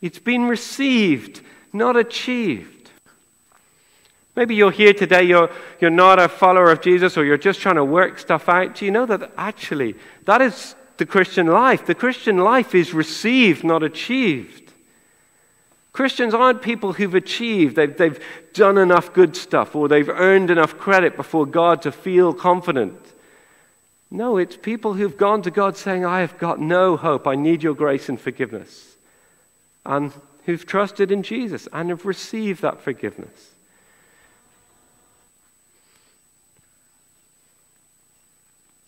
It's 0.00 0.18
been 0.18 0.46
received, 0.46 1.42
not 1.72 1.96
achieved. 1.96 2.90
Maybe 4.36 4.54
you're 4.54 4.70
here 4.70 4.94
today, 4.94 5.24
you're, 5.24 5.50
you're 5.80 5.90
not 5.90 6.18
a 6.18 6.28
follower 6.28 6.70
of 6.70 6.80
Jesus, 6.80 7.18
or 7.18 7.24
you're 7.24 7.36
just 7.36 7.60
trying 7.60 7.74
to 7.76 7.84
work 7.84 8.18
stuff 8.18 8.48
out. 8.48 8.76
Do 8.76 8.84
you 8.84 8.90
know 8.90 9.06
that 9.06 9.32
actually 9.36 9.96
that 10.24 10.40
is 10.40 10.74
the 10.96 11.06
Christian 11.06 11.46
life? 11.46 11.84
The 11.84 11.94
Christian 11.94 12.38
life 12.38 12.74
is 12.74 12.94
received, 12.94 13.64
not 13.64 13.82
achieved. 13.82 14.69
Christians 15.92 16.34
aren't 16.34 16.62
people 16.62 16.92
who've 16.92 17.14
achieved, 17.14 17.76
they've, 17.76 17.96
they've 17.96 18.22
done 18.52 18.78
enough 18.78 19.12
good 19.12 19.36
stuff, 19.36 19.74
or 19.74 19.88
they've 19.88 20.08
earned 20.08 20.50
enough 20.50 20.78
credit 20.78 21.16
before 21.16 21.46
God 21.46 21.82
to 21.82 21.92
feel 21.92 22.32
confident. 22.32 22.98
No, 24.10 24.36
it's 24.36 24.56
people 24.56 24.94
who've 24.94 25.16
gone 25.16 25.42
to 25.42 25.50
God 25.50 25.76
saying, 25.76 26.04
I 26.04 26.20
have 26.20 26.38
got 26.38 26.60
no 26.60 26.96
hope, 26.96 27.26
I 27.26 27.34
need 27.34 27.62
your 27.62 27.74
grace 27.74 28.08
and 28.08 28.20
forgiveness. 28.20 28.96
And 29.84 30.12
who've 30.46 30.64
trusted 30.64 31.10
in 31.10 31.22
Jesus 31.22 31.68
and 31.72 31.90
have 31.90 32.06
received 32.06 32.62
that 32.62 32.80
forgiveness. 32.80 33.50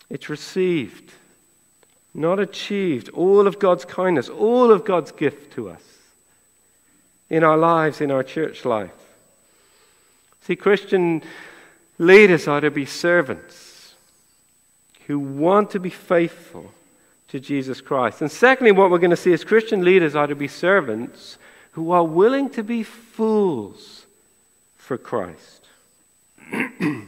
It's 0.09 0.29
received, 0.29 1.11
not 2.13 2.39
achieved. 2.39 3.09
All 3.09 3.47
of 3.47 3.59
God's 3.59 3.83
kindness, 3.83 4.29
all 4.29 4.71
of 4.71 4.85
God's 4.85 5.11
gift 5.11 5.53
to 5.53 5.69
us 5.69 5.92
in 7.29 7.43
our 7.43 7.57
lives, 7.57 8.01
in 8.01 8.11
our 8.11 8.23
church 8.23 8.65
life. 8.65 8.91
See, 10.41 10.55
Christian 10.55 11.21
leaders 11.97 12.47
are 12.47 12.61
to 12.61 12.71
be 12.71 12.85
servants 12.85 13.95
who 15.07 15.19
want 15.19 15.71
to 15.71 15.79
be 15.79 15.89
faithful 15.89 16.71
to 17.29 17.39
Jesus 17.39 17.81
Christ. 17.81 18.21
And 18.21 18.31
secondly, 18.31 18.71
what 18.71 18.91
we're 18.91 18.99
going 18.99 19.11
to 19.11 19.17
see 19.17 19.31
is 19.31 19.43
Christian 19.43 19.83
leaders 19.83 20.15
are 20.15 20.27
to 20.27 20.35
be 20.35 20.47
servants 20.47 21.37
who 21.71 21.91
are 21.91 22.03
willing 22.03 22.49
to 22.51 22.63
be 22.63 22.83
fools 22.83 24.05
for 24.77 24.97
Christ. 24.97 25.65
Do 26.51 27.07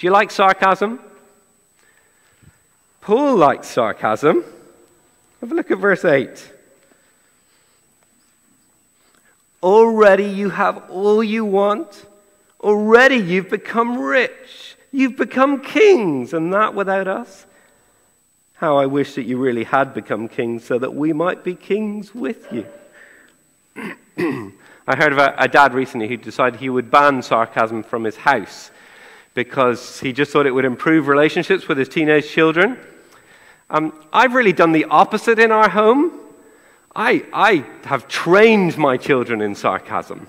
you 0.00 0.10
like 0.10 0.30
sarcasm? 0.30 0.98
Paul 3.00 3.36
likes 3.36 3.68
sarcasm. 3.68 4.44
Have 5.40 5.52
a 5.52 5.54
look 5.54 5.70
at 5.70 5.78
verse 5.78 6.04
8. 6.04 6.52
Already 9.62 10.24
you 10.24 10.50
have 10.50 10.90
all 10.90 11.22
you 11.22 11.44
want. 11.44 12.06
Already 12.60 13.16
you've 13.16 13.50
become 13.50 13.98
rich. 13.98 14.76
You've 14.90 15.16
become 15.16 15.62
kings, 15.62 16.34
and 16.34 16.52
that 16.52 16.74
without 16.74 17.08
us. 17.08 17.46
How 18.54 18.76
I 18.76 18.86
wish 18.86 19.14
that 19.14 19.24
you 19.24 19.38
really 19.38 19.64
had 19.64 19.94
become 19.94 20.28
kings 20.28 20.64
so 20.64 20.78
that 20.78 20.94
we 20.94 21.12
might 21.12 21.42
be 21.42 21.54
kings 21.54 22.14
with 22.14 22.46
you. 22.52 22.66
I 24.86 24.96
heard 24.96 25.12
of 25.12 25.18
a, 25.18 25.34
a, 25.38 25.48
dad 25.48 25.74
recently 25.74 26.08
who 26.08 26.16
decided 26.16 26.60
he 26.60 26.68
would 26.68 26.90
ban 26.90 27.22
sarcasm 27.22 27.82
from 27.82 28.04
his 28.04 28.16
house 28.16 28.70
because 29.34 30.00
he 30.00 30.12
just 30.12 30.32
thought 30.32 30.46
it 30.46 30.50
would 30.50 30.64
improve 30.64 31.08
relationships 31.08 31.68
with 31.68 31.78
his 31.78 31.88
teenage 31.88 32.28
children. 32.28 32.78
Um, 33.70 33.92
I've 34.12 34.34
really 34.34 34.52
done 34.52 34.72
the 34.72 34.84
opposite 34.84 35.38
in 35.38 35.50
our 35.50 35.68
home. 35.68 36.12
I, 36.94 37.24
I 37.32 37.64
have 37.84 38.06
trained 38.08 38.76
my 38.76 38.96
children 38.96 39.40
in 39.40 39.54
sarcasm. 39.54 40.26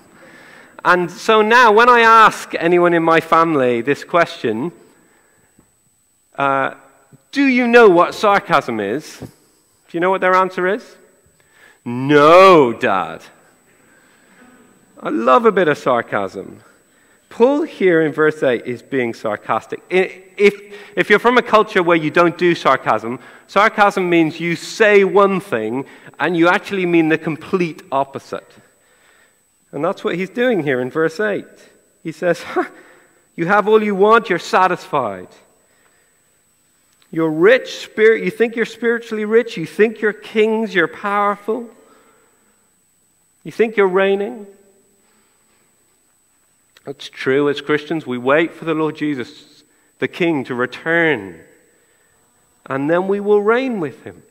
And 0.84 1.10
so 1.10 1.42
now, 1.42 1.72
when 1.72 1.88
I 1.88 2.00
ask 2.00 2.54
anyone 2.54 2.94
in 2.94 3.02
my 3.02 3.20
family 3.20 3.80
this 3.80 4.04
question, 4.04 4.72
uh, 6.36 6.74
do 7.32 7.44
you 7.44 7.66
know 7.66 7.88
what 7.88 8.14
sarcasm 8.14 8.80
is? 8.80 9.18
Do 9.18 9.28
you 9.92 10.00
know 10.00 10.10
what 10.10 10.20
their 10.20 10.34
answer 10.34 10.66
is? 10.66 10.96
No, 11.84 12.72
Dad. 12.72 13.22
I 15.00 15.10
love 15.10 15.44
a 15.44 15.52
bit 15.52 15.68
of 15.68 15.76
sarcasm. 15.76 16.60
Paul 17.34 17.62
here 17.62 18.00
in 18.00 18.12
verse 18.12 18.44
8 18.44 18.64
is 18.64 18.80
being 18.80 19.12
sarcastic. 19.12 19.82
If, 19.90 20.72
if 20.94 21.10
you're 21.10 21.18
from 21.18 21.36
a 21.36 21.42
culture 21.42 21.82
where 21.82 21.96
you 21.96 22.08
don't 22.08 22.38
do 22.38 22.54
sarcasm, 22.54 23.18
sarcasm 23.48 24.08
means 24.08 24.38
you 24.38 24.54
say 24.54 25.02
one 25.02 25.40
thing 25.40 25.84
and 26.20 26.36
you 26.36 26.46
actually 26.46 26.86
mean 26.86 27.08
the 27.08 27.18
complete 27.18 27.82
opposite. 27.90 28.48
And 29.72 29.84
that's 29.84 30.04
what 30.04 30.14
he's 30.14 30.30
doing 30.30 30.62
here 30.62 30.80
in 30.80 30.90
verse 30.90 31.18
8. 31.18 31.44
He 32.04 32.12
says, 32.12 32.40
You 33.34 33.46
have 33.46 33.66
all 33.66 33.82
you 33.82 33.96
want, 33.96 34.30
you're 34.30 34.38
satisfied. 34.38 35.26
You're 37.10 37.32
rich, 37.32 37.78
spirit. 37.78 38.22
You 38.22 38.30
think 38.30 38.54
you're 38.54 38.64
spiritually 38.64 39.24
rich. 39.24 39.56
You 39.56 39.66
think 39.66 40.00
you're 40.00 40.12
kings, 40.12 40.72
you're 40.72 40.86
powerful. 40.86 41.68
You 43.42 43.50
think 43.50 43.76
you're 43.76 43.88
reigning. 43.88 44.46
It's 46.86 47.08
true 47.08 47.48
as 47.48 47.60
Christians, 47.60 48.06
we 48.06 48.18
wait 48.18 48.52
for 48.52 48.66
the 48.66 48.74
Lord 48.74 48.96
Jesus, 48.96 49.64
the 49.98 50.08
King, 50.08 50.44
to 50.44 50.54
return, 50.54 51.40
and 52.66 52.90
then 52.90 53.08
we 53.08 53.20
will 53.20 53.40
reign 53.40 53.80
with 53.80 54.02
him. 54.04 54.22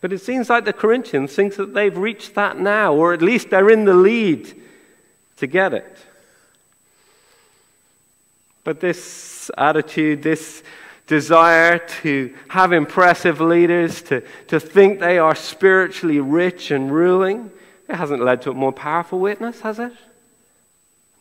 But 0.00 0.12
it 0.12 0.18
seems 0.20 0.50
like 0.50 0.64
the 0.64 0.72
Corinthians 0.72 1.34
think 1.34 1.56
that 1.56 1.74
they've 1.74 1.96
reached 1.96 2.34
that 2.34 2.58
now, 2.58 2.94
or 2.94 3.12
at 3.12 3.22
least 3.22 3.50
they're 3.50 3.70
in 3.70 3.86
the 3.86 3.94
lead 3.94 4.54
to 5.38 5.46
get 5.46 5.72
it. 5.72 5.98
But 8.62 8.80
this 8.80 9.50
attitude, 9.58 10.22
this 10.22 10.62
desire 11.06 11.78
to 12.02 12.34
have 12.48 12.72
impressive 12.72 13.40
leaders, 13.40 14.02
to, 14.02 14.22
to 14.48 14.60
think 14.60 15.00
they 15.00 15.18
are 15.18 15.34
spiritually 15.34 16.20
rich 16.20 16.70
and 16.70 16.92
ruling, 16.92 17.50
it 17.88 17.96
hasn't 17.96 18.22
led 18.22 18.42
to 18.42 18.50
a 18.50 18.54
more 18.54 18.72
powerful 18.72 19.18
witness, 19.18 19.60
has 19.60 19.78
it? 19.78 19.92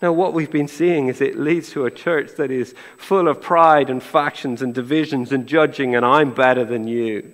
Now, 0.04 0.12
what 0.12 0.34
we've 0.34 0.52
been 0.52 0.68
seeing 0.68 1.08
is 1.08 1.22
it 1.22 1.40
leads 1.40 1.70
to 1.72 1.86
a 1.86 1.92
church 1.92 2.32
that 2.36 2.52
is 2.52 2.76
full 2.98 3.30
of 3.30 3.42
pride 3.42 3.90
and 3.90 4.04
factions 4.04 4.62
and 4.62 4.76
divisions 4.76 5.32
and 5.32 5.48
judging, 5.48 5.96
and 5.96 6.06
I'm 6.06 6.34
better 6.34 6.66
than 6.66 6.90
you. 6.90 7.32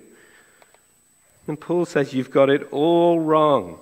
And 1.48 1.60
Paul 1.60 1.84
says, 1.84 2.14
You've 2.14 2.30
got 2.30 2.48
it 2.48 2.68
all 2.70 3.18
wrong. 3.18 3.80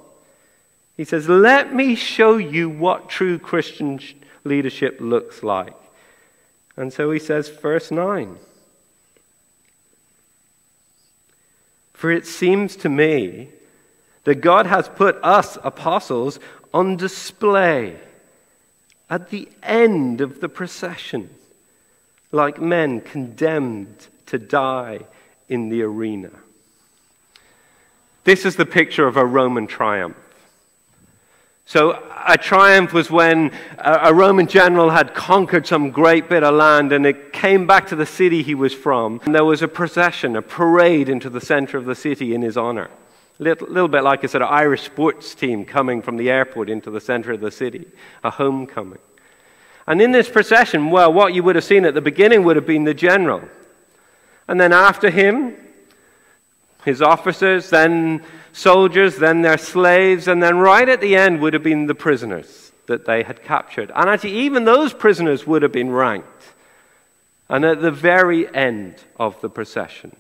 He 0.97 1.05
says, 1.05 1.29
Let 1.29 1.75
me 1.75 1.97
show 1.97 2.39
you 2.39 2.71
what 2.71 3.11
true 3.11 3.39
Christian 3.39 4.01
leadership 4.45 4.97
looks 5.01 5.43
like. 5.43 5.77
And 6.75 6.91
so 6.91 7.11
he 7.11 7.19
says, 7.19 7.51
verse 7.51 7.91
9 7.91 8.39
For 11.93 12.11
it 12.11 12.27
seems 12.27 12.75
to 12.77 12.89
me 12.89 13.51
that 14.25 14.37
God 14.37 14.65
has 14.65 14.89
put 14.89 15.17
us 15.23 15.59
apostles 15.63 16.41
on 16.73 16.97
display 16.97 17.99
at 19.11 19.31
the 19.31 19.49
end 19.63 20.21
of 20.21 20.41
the 20.41 20.49
procession, 20.49 21.31
like 22.33 22.61
men 22.61 23.01
condemned 23.01 24.07
to 24.27 24.39
die 24.39 25.01
in 25.49 25.69
the 25.69 25.83
arena. 25.83 26.31
This 28.25 28.45
is 28.45 28.57
the 28.57 28.67
picture 28.67 29.07
of 29.07 29.17
a 29.17 29.25
Roman 29.25 29.67
triumph. 29.67 30.17
So, 31.65 32.03
a 32.27 32.39
triumph 32.39 32.95
was 32.95 33.11
when 33.11 33.53
a 33.79 34.13
Roman 34.13 34.47
general 34.47 34.89
had 34.89 35.15
conquered 35.15 35.67
some 35.67 35.91
great 35.91 36.29
bit 36.29 36.43
of 36.43 36.55
land 36.55 36.93
and 36.93 37.05
it 37.05 37.33
came 37.33 37.67
back 37.67 37.89
to 37.89 37.97
the 37.97 38.07
city 38.07 38.43
he 38.43 38.55
was 38.55 38.73
from. 38.73 39.21
And 39.25 39.35
there 39.35 39.45
was 39.45 39.61
a 39.61 39.69
procession, 39.69 40.35
a 40.35 40.41
parade 40.43 41.11
into 41.11 41.29
the 41.29 41.43
center 41.43 41.77
of 41.77 41.85
the 41.85 41.95
city 41.95 42.35
in 42.35 42.41
his 42.41 42.57
honor. 42.57 42.89
A 43.39 43.43
little, 43.43 43.69
little 43.69 43.89
bit 43.89 44.03
like 44.03 44.25
a 44.25 44.29
sort 44.29 44.43
of 44.43 44.51
Irish 44.51 44.83
sports 44.83 45.35
team 45.35 45.65
coming 45.65 46.03
from 46.03 46.17
the 46.17 46.31
airport 46.31 46.69
into 46.69 46.91
the 46.91 47.01
center 47.01 47.33
of 47.33 47.41
the 47.41 47.51
city, 47.51 47.87
a 48.25 48.31
homecoming. 48.31 48.99
And 49.87 50.03
in 50.03 50.13
this 50.13 50.29
procession, 50.29 50.91
well, 50.91 51.13
what 51.13 51.35
you 51.35 51.43
would 51.43 51.55
have 51.57 51.65
seen 51.65 51.85
at 51.85 51.95
the 51.95 52.01
beginning 52.01 52.45
would 52.45 52.57
have 52.57 52.67
been 52.67 52.85
the 52.85 52.95
general. 52.95 53.43
And 54.47 54.61
then 54.61 54.73
after 54.73 55.09
him, 55.09 55.57
his 56.85 57.01
officers, 57.01 57.71
then 57.71 58.25
soldiers, 58.53 59.17
then 59.17 59.43
their 59.43 59.59
slaves, 59.59 60.29
and 60.29 60.43
then 60.43 60.59
right 60.59 60.89
at 60.89 61.01
the 61.01 61.17
end 61.17 61.41
would 61.41 61.55
have 61.55 61.63
been 61.63 61.87
the 61.87 61.95
prisoners 61.95 62.73
that 62.87 63.05
they 63.05 63.23
had 63.23 63.43
captured. 63.43 63.93
And 63.95 64.09
actually, 64.11 64.41
even 64.41 64.65
those 64.65 64.93
prisoners 64.93 65.47
would 65.47 65.63
have 65.63 65.73
been 65.73 65.91
ranked. 65.91 66.45
And 67.49 67.65
at 67.65 67.81
the 67.81 67.91
very 67.91 68.53
end 68.55 68.97
of 69.17 69.41
the 69.41 69.49
procession, 69.49 70.17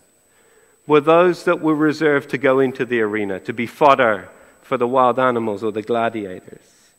were 0.88 1.00
those 1.00 1.44
that 1.44 1.60
were 1.60 1.74
reserved 1.74 2.30
to 2.30 2.38
go 2.38 2.60
into 2.60 2.84
the 2.86 3.00
arena, 3.02 3.38
to 3.40 3.52
be 3.52 3.66
fodder 3.66 4.28
for 4.62 4.78
the 4.78 4.88
wild 4.88 5.18
animals 5.18 5.62
or 5.62 5.70
the 5.70 5.82
gladiators. 5.82 6.90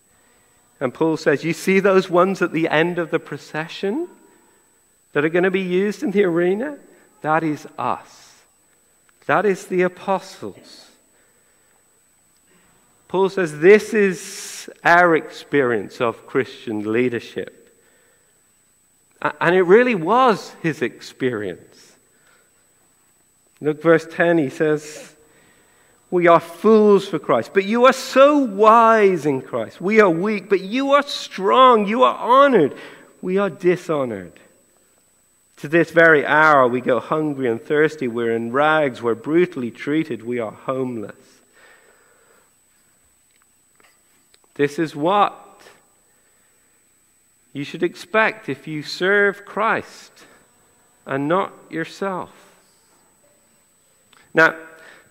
And 0.79 0.93
Paul 0.93 1.17
says, 1.17 1.43
You 1.43 1.53
see 1.53 1.79
those 1.79 2.09
ones 2.09 2.41
at 2.41 2.53
the 2.53 2.69
end 2.69 2.99
of 2.99 3.09
the 3.09 3.19
procession 3.19 4.07
that 5.11 5.25
are 5.25 5.29
going 5.29 5.43
to 5.43 5.51
be 5.51 5.61
used 5.61 6.03
in 6.03 6.11
the 6.11 6.23
arena? 6.23 6.77
That 7.21 7.43
is 7.43 7.67
us. 7.77 8.43
That 9.25 9.45
is 9.45 9.65
the 9.65 9.81
apostles. 9.81 10.87
Paul 13.07 13.29
says, 13.29 13.59
This 13.59 13.95
is 13.95 14.69
our 14.83 15.15
experience 15.15 15.99
of 15.99 16.27
Christian 16.27 16.93
leadership. 16.93 17.55
And 19.41 19.55
it 19.55 19.63
really 19.63 19.95
was 19.95 20.55
his 20.61 20.83
experience. 20.83 21.68
Look, 23.61 23.81
verse 23.81 24.07
10, 24.09 24.37
he 24.37 24.49
says, 24.49 25.15
We 26.09 26.27
are 26.27 26.39
fools 26.39 27.07
for 27.07 27.19
Christ, 27.19 27.51
but 27.53 27.65
you 27.65 27.85
are 27.85 27.93
so 27.93 28.37
wise 28.37 29.25
in 29.25 29.41
Christ. 29.41 29.81
We 29.81 29.99
are 29.99 30.09
weak, 30.09 30.49
but 30.49 30.61
you 30.61 30.93
are 30.93 31.03
strong. 31.03 31.87
You 31.87 32.03
are 32.03 32.15
honored. 32.15 32.75
We 33.21 33.37
are 33.37 33.49
dishonored. 33.49 34.33
To 35.57 35.67
this 35.67 35.91
very 35.91 36.25
hour, 36.25 36.69
we 36.69 36.79
go 36.79 37.01
hungry 37.01 37.49
and 37.49 37.61
thirsty. 37.61 38.07
We're 38.07 38.33
in 38.33 38.53
rags. 38.53 39.01
We're 39.01 39.15
brutally 39.15 39.71
treated. 39.71 40.23
We 40.23 40.39
are 40.39 40.51
homeless. 40.51 41.15
This 44.55 44.79
is 44.79 44.95
what 44.95 45.61
you 47.51 47.65
should 47.65 47.83
expect 47.83 48.47
if 48.47 48.67
you 48.67 48.83
serve 48.83 49.43
Christ 49.43 50.11
and 51.05 51.27
not 51.27 51.51
yourself. 51.69 52.48
Now, 54.33 54.55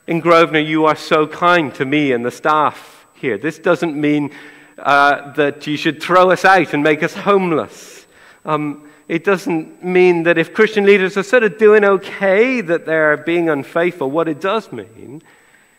in 0.06 0.20
Grosvenor, 0.20 0.60
you 0.60 0.86
are 0.86 0.96
so 0.96 1.26
kind 1.26 1.74
to 1.74 1.84
me 1.84 2.12
and 2.12 2.24
the 2.24 2.30
staff 2.30 3.06
here. 3.14 3.36
This 3.36 3.58
doesn't 3.58 3.94
mean 3.94 4.32
uh, 4.78 5.32
that 5.32 5.66
you 5.66 5.76
should 5.76 6.02
throw 6.02 6.30
us 6.30 6.44
out 6.44 6.72
and 6.72 6.82
make 6.82 7.02
us 7.02 7.14
homeless. 7.14 8.06
Um, 8.44 8.88
it 9.08 9.24
doesn't 9.24 9.82
mean 9.84 10.22
that 10.24 10.38
if 10.38 10.52
Christian 10.52 10.84
leaders 10.84 11.16
are 11.16 11.22
sort 11.22 11.42
of 11.42 11.58
doing 11.58 11.84
okay, 11.84 12.60
that 12.60 12.86
they're 12.86 13.16
being 13.16 13.48
unfaithful. 13.48 14.10
What 14.10 14.28
it 14.28 14.40
does 14.40 14.70
mean 14.70 15.22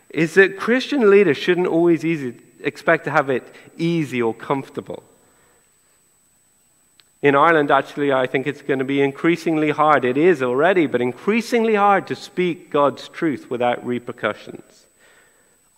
is 0.10 0.34
that 0.34 0.58
Christian 0.58 1.10
leaders 1.10 1.38
shouldn't 1.38 1.67
always 1.67 2.04
easy, 2.04 2.38
expect 2.62 3.06
to 3.06 3.12
have 3.12 3.30
it 3.30 3.43
easy 3.78 4.21
or 4.21 4.34
comfortable. 4.34 5.04
In 7.21 7.36
Ireland, 7.36 7.69
actually, 7.69 8.13
I 8.13 8.27
think 8.27 8.47
it's 8.47 8.62
going 8.62 8.79
to 8.79 8.86
be 8.86 9.01
increasingly 9.01 9.71
hard. 9.71 10.05
It 10.05 10.17
is 10.17 10.41
already, 10.41 10.86
but 10.86 11.01
increasingly 11.01 11.75
hard 11.75 12.08
to 12.08 12.15
speak 12.15 12.69
God's 12.69 13.10
truth 13.10 13.49
without 13.49 13.86
repercussions. 13.86 14.86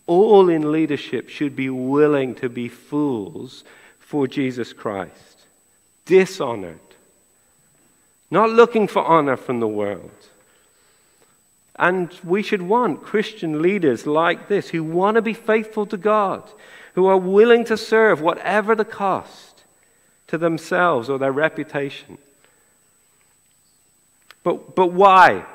All 0.06 0.50
in 0.50 0.72
leadership 0.72 1.30
should 1.30 1.56
be 1.56 1.70
willing 1.70 2.36
to 2.36 2.50
be 2.50 2.68
fools 2.68 3.64
for 4.00 4.28
Jesus 4.28 4.72
Christ, 4.72 5.46
dishonored, 6.06 6.80
not 8.30 8.50
looking 8.52 8.88
for 8.88 9.04
honor 9.04 9.38
from 9.38 9.60
the 9.60 9.68
world. 9.68 10.12
And 11.78 12.12
we 12.24 12.44
should 12.44 12.62
want 12.62 13.02
Christian 13.02 13.64
leaders 13.64 14.06
like 14.06 14.48
this 14.48 14.70
who 14.70 14.84
want 14.84 15.16
to 15.16 15.22
be 15.24 15.34
faithful 15.34 15.88
to 15.88 15.98
God, 15.98 16.44
who 16.94 17.08
are 17.08 17.18
willing 17.18 17.66
to 17.66 17.78
serve 17.78 18.22
whatever 18.22 18.76
the 18.76 18.86
cost 18.86 19.51
to 20.32 20.38
themselves 20.38 21.10
or 21.10 21.20
their 21.20 21.32
reputation. 21.32 22.18
But, 24.44 24.76
but 24.76 24.88
why? 24.88 25.46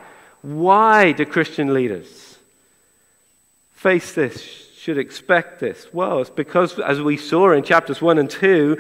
Why 0.43 1.13
do 1.13 1.25
Christian 1.25 1.73
leaders 1.73 2.39
face 3.73 4.13
this, 4.13 4.43
should 4.77 4.99
expect 4.99 5.61
this? 5.61 5.87
Well, 5.95 6.21
it's 6.21 6.31
because, 6.31 6.79
as 6.79 7.01
we 7.01 7.17
saw 7.17 7.53
in 7.53 7.65
chapters 7.65 8.03
1 8.03 8.19
and 8.19 8.29
2, 8.29 8.77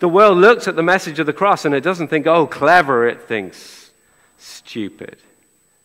the 0.00 0.08
world 0.08 0.38
looks 0.38 0.66
at 0.66 0.76
the 0.76 0.82
message 0.82 1.18
of 1.18 1.26
the 1.26 1.34
cross 1.34 1.66
and 1.66 1.74
it 1.74 1.82
doesn't 1.82 2.08
think, 2.08 2.26
oh, 2.26 2.46
clever, 2.46 3.06
it 3.06 3.28
thinks 3.28 3.90
stupid. 4.38 5.18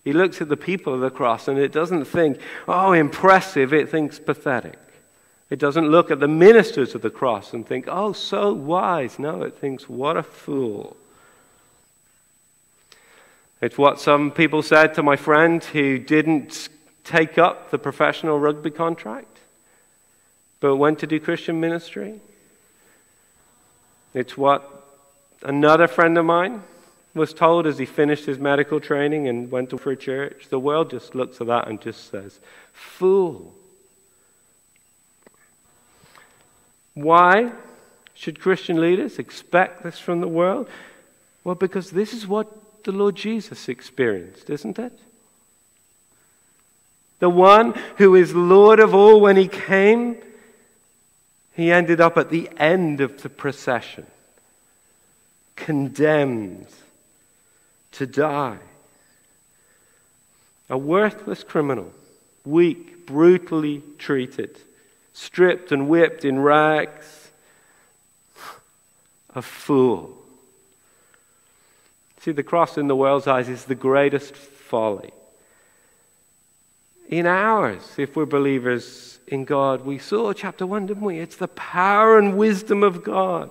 He 0.05 0.13
looks 0.13 0.39
at 0.39 0.47
the 0.47 0.57
people 0.57 0.93
of 0.93 1.01
the 1.01 1.09
cross 1.09 1.49
and 1.49 1.59
it 1.59 1.73
doesn't 1.73 2.05
think, 2.05 2.39
oh, 2.65 2.93
impressive, 2.93 3.73
it 3.73 3.89
thinks 3.89 4.19
pathetic. 4.19 4.79
It 5.49 5.57
doesn't 5.57 5.89
look 5.89 6.11
at 6.11 6.19
the 6.19 6.27
ministers 6.27 6.93
of 6.93 7.01
the 7.01 7.09
cross 7.09 7.53
and 7.53 7.65
think, 7.65 7.85
oh, 7.87 8.13
so 8.13 8.53
wise. 8.53 9.17
No, 9.17 9.41
it 9.41 9.57
thinks, 9.57 9.89
what 9.89 10.15
a 10.15 10.23
fool. 10.23 10.95
It's 13.61 13.77
what 13.77 13.99
some 13.99 14.31
people 14.31 14.61
said 14.61 14.93
to 14.93 15.03
my 15.03 15.15
friend 15.15 15.63
who 15.63 15.97
didn't 15.97 16.69
take 17.03 17.37
up 17.37 17.71
the 17.71 17.79
professional 17.79 18.39
rugby 18.39 18.69
contract, 18.69 19.39
but 20.59 20.75
went 20.75 20.99
to 20.99 21.07
do 21.07 21.19
Christian 21.19 21.59
ministry. 21.59 22.21
It's 24.13 24.37
what 24.37 24.85
another 25.43 25.87
friend 25.87 26.17
of 26.17 26.25
mine 26.25 26.63
was 27.15 27.33
told 27.33 27.65
as 27.65 27.77
he 27.77 27.85
finished 27.85 28.25
his 28.25 28.37
medical 28.37 28.79
training 28.79 29.27
and 29.27 29.51
went 29.51 29.71
to 29.71 29.77
for 29.77 29.95
church. 29.95 30.47
The 30.49 30.59
world 30.59 30.91
just 30.91 31.15
looks 31.15 31.41
at 31.41 31.47
that 31.47 31.67
and 31.67 31.81
just 31.81 32.11
says, 32.11 32.39
Fool. 32.71 33.53
Why 36.93 37.51
should 38.13 38.39
Christian 38.39 38.81
leaders 38.81 39.19
expect 39.19 39.83
this 39.83 39.99
from 39.99 40.19
the 40.19 40.27
world? 40.27 40.67
Well, 41.43 41.55
because 41.55 41.91
this 41.91 42.13
is 42.13 42.27
what 42.27 42.83
the 42.83 42.91
Lord 42.91 43.15
Jesus 43.15 43.69
experienced, 43.69 44.49
isn't 44.49 44.77
it? 44.79 44.97
The 47.19 47.29
one 47.29 47.73
who 47.97 48.15
is 48.15 48.33
Lord 48.33 48.79
of 48.79 48.95
all 48.95 49.21
when 49.21 49.35
he 49.35 49.47
came, 49.47 50.17
he 51.53 51.71
ended 51.71 51.99
up 51.99 52.17
at 52.17 52.29
the 52.29 52.49
end 52.57 53.01
of 53.01 53.21
the 53.21 53.29
procession, 53.29 54.05
condemned 55.55 56.67
to 57.93 58.05
die. 58.05 58.59
A 60.69 60.77
worthless 60.77 61.43
criminal, 61.43 61.91
weak, 62.45 63.05
brutally 63.05 63.81
treated, 63.97 64.57
stripped 65.19 65.71
and 65.73 65.89
whipped 65.89 66.23
in 66.23 66.39
rags. 66.39 67.29
A 69.35 69.41
fool. 69.41 70.17
See, 72.21 72.31
the 72.31 72.43
cross 72.43 72.77
in 72.77 72.87
the 72.87 72.95
world's 72.95 73.27
eyes 73.27 73.49
is 73.49 73.65
the 73.65 73.75
greatest 73.75 74.35
folly. 74.35 75.11
In 77.09 77.25
ours, 77.25 77.83
if 77.97 78.15
we're 78.15 78.25
believers 78.25 79.19
in 79.27 79.45
God, 79.45 79.85
we 79.85 79.97
saw 79.97 80.31
chapter 80.33 80.65
1, 80.65 80.87
didn't 80.87 81.03
we? 81.03 81.19
It's 81.19 81.35
the 81.35 81.47
power 81.49 82.17
and 82.17 82.37
wisdom 82.37 82.83
of 82.83 83.03
God. 83.03 83.49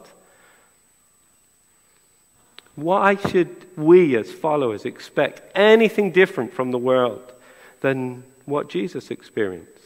Why 2.77 3.17
should 3.17 3.67
we, 3.77 4.17
as 4.17 4.33
followers, 4.33 4.85
expect 4.85 5.43
anything 5.55 6.13
different 6.13 6.55
from 6.55 6.71
the 6.71 6.79
world 6.79 7.33
than 7.81 8.25
what 8.47 8.69
Jesus 8.69 9.11
experienced? 9.11 9.78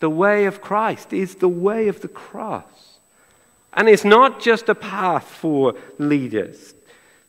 The 0.00 0.10
way 0.10 0.44
of 0.44 0.60
Christ 0.60 1.12
is 1.12 1.36
the 1.36 1.48
way 1.48 1.88
of 1.88 2.00
the 2.00 2.08
cross. 2.08 2.98
And 3.72 3.88
it's 3.88 4.04
not 4.04 4.40
just 4.40 4.68
a 4.68 4.74
path 4.74 5.24
for 5.24 5.74
leaders. 5.98 6.74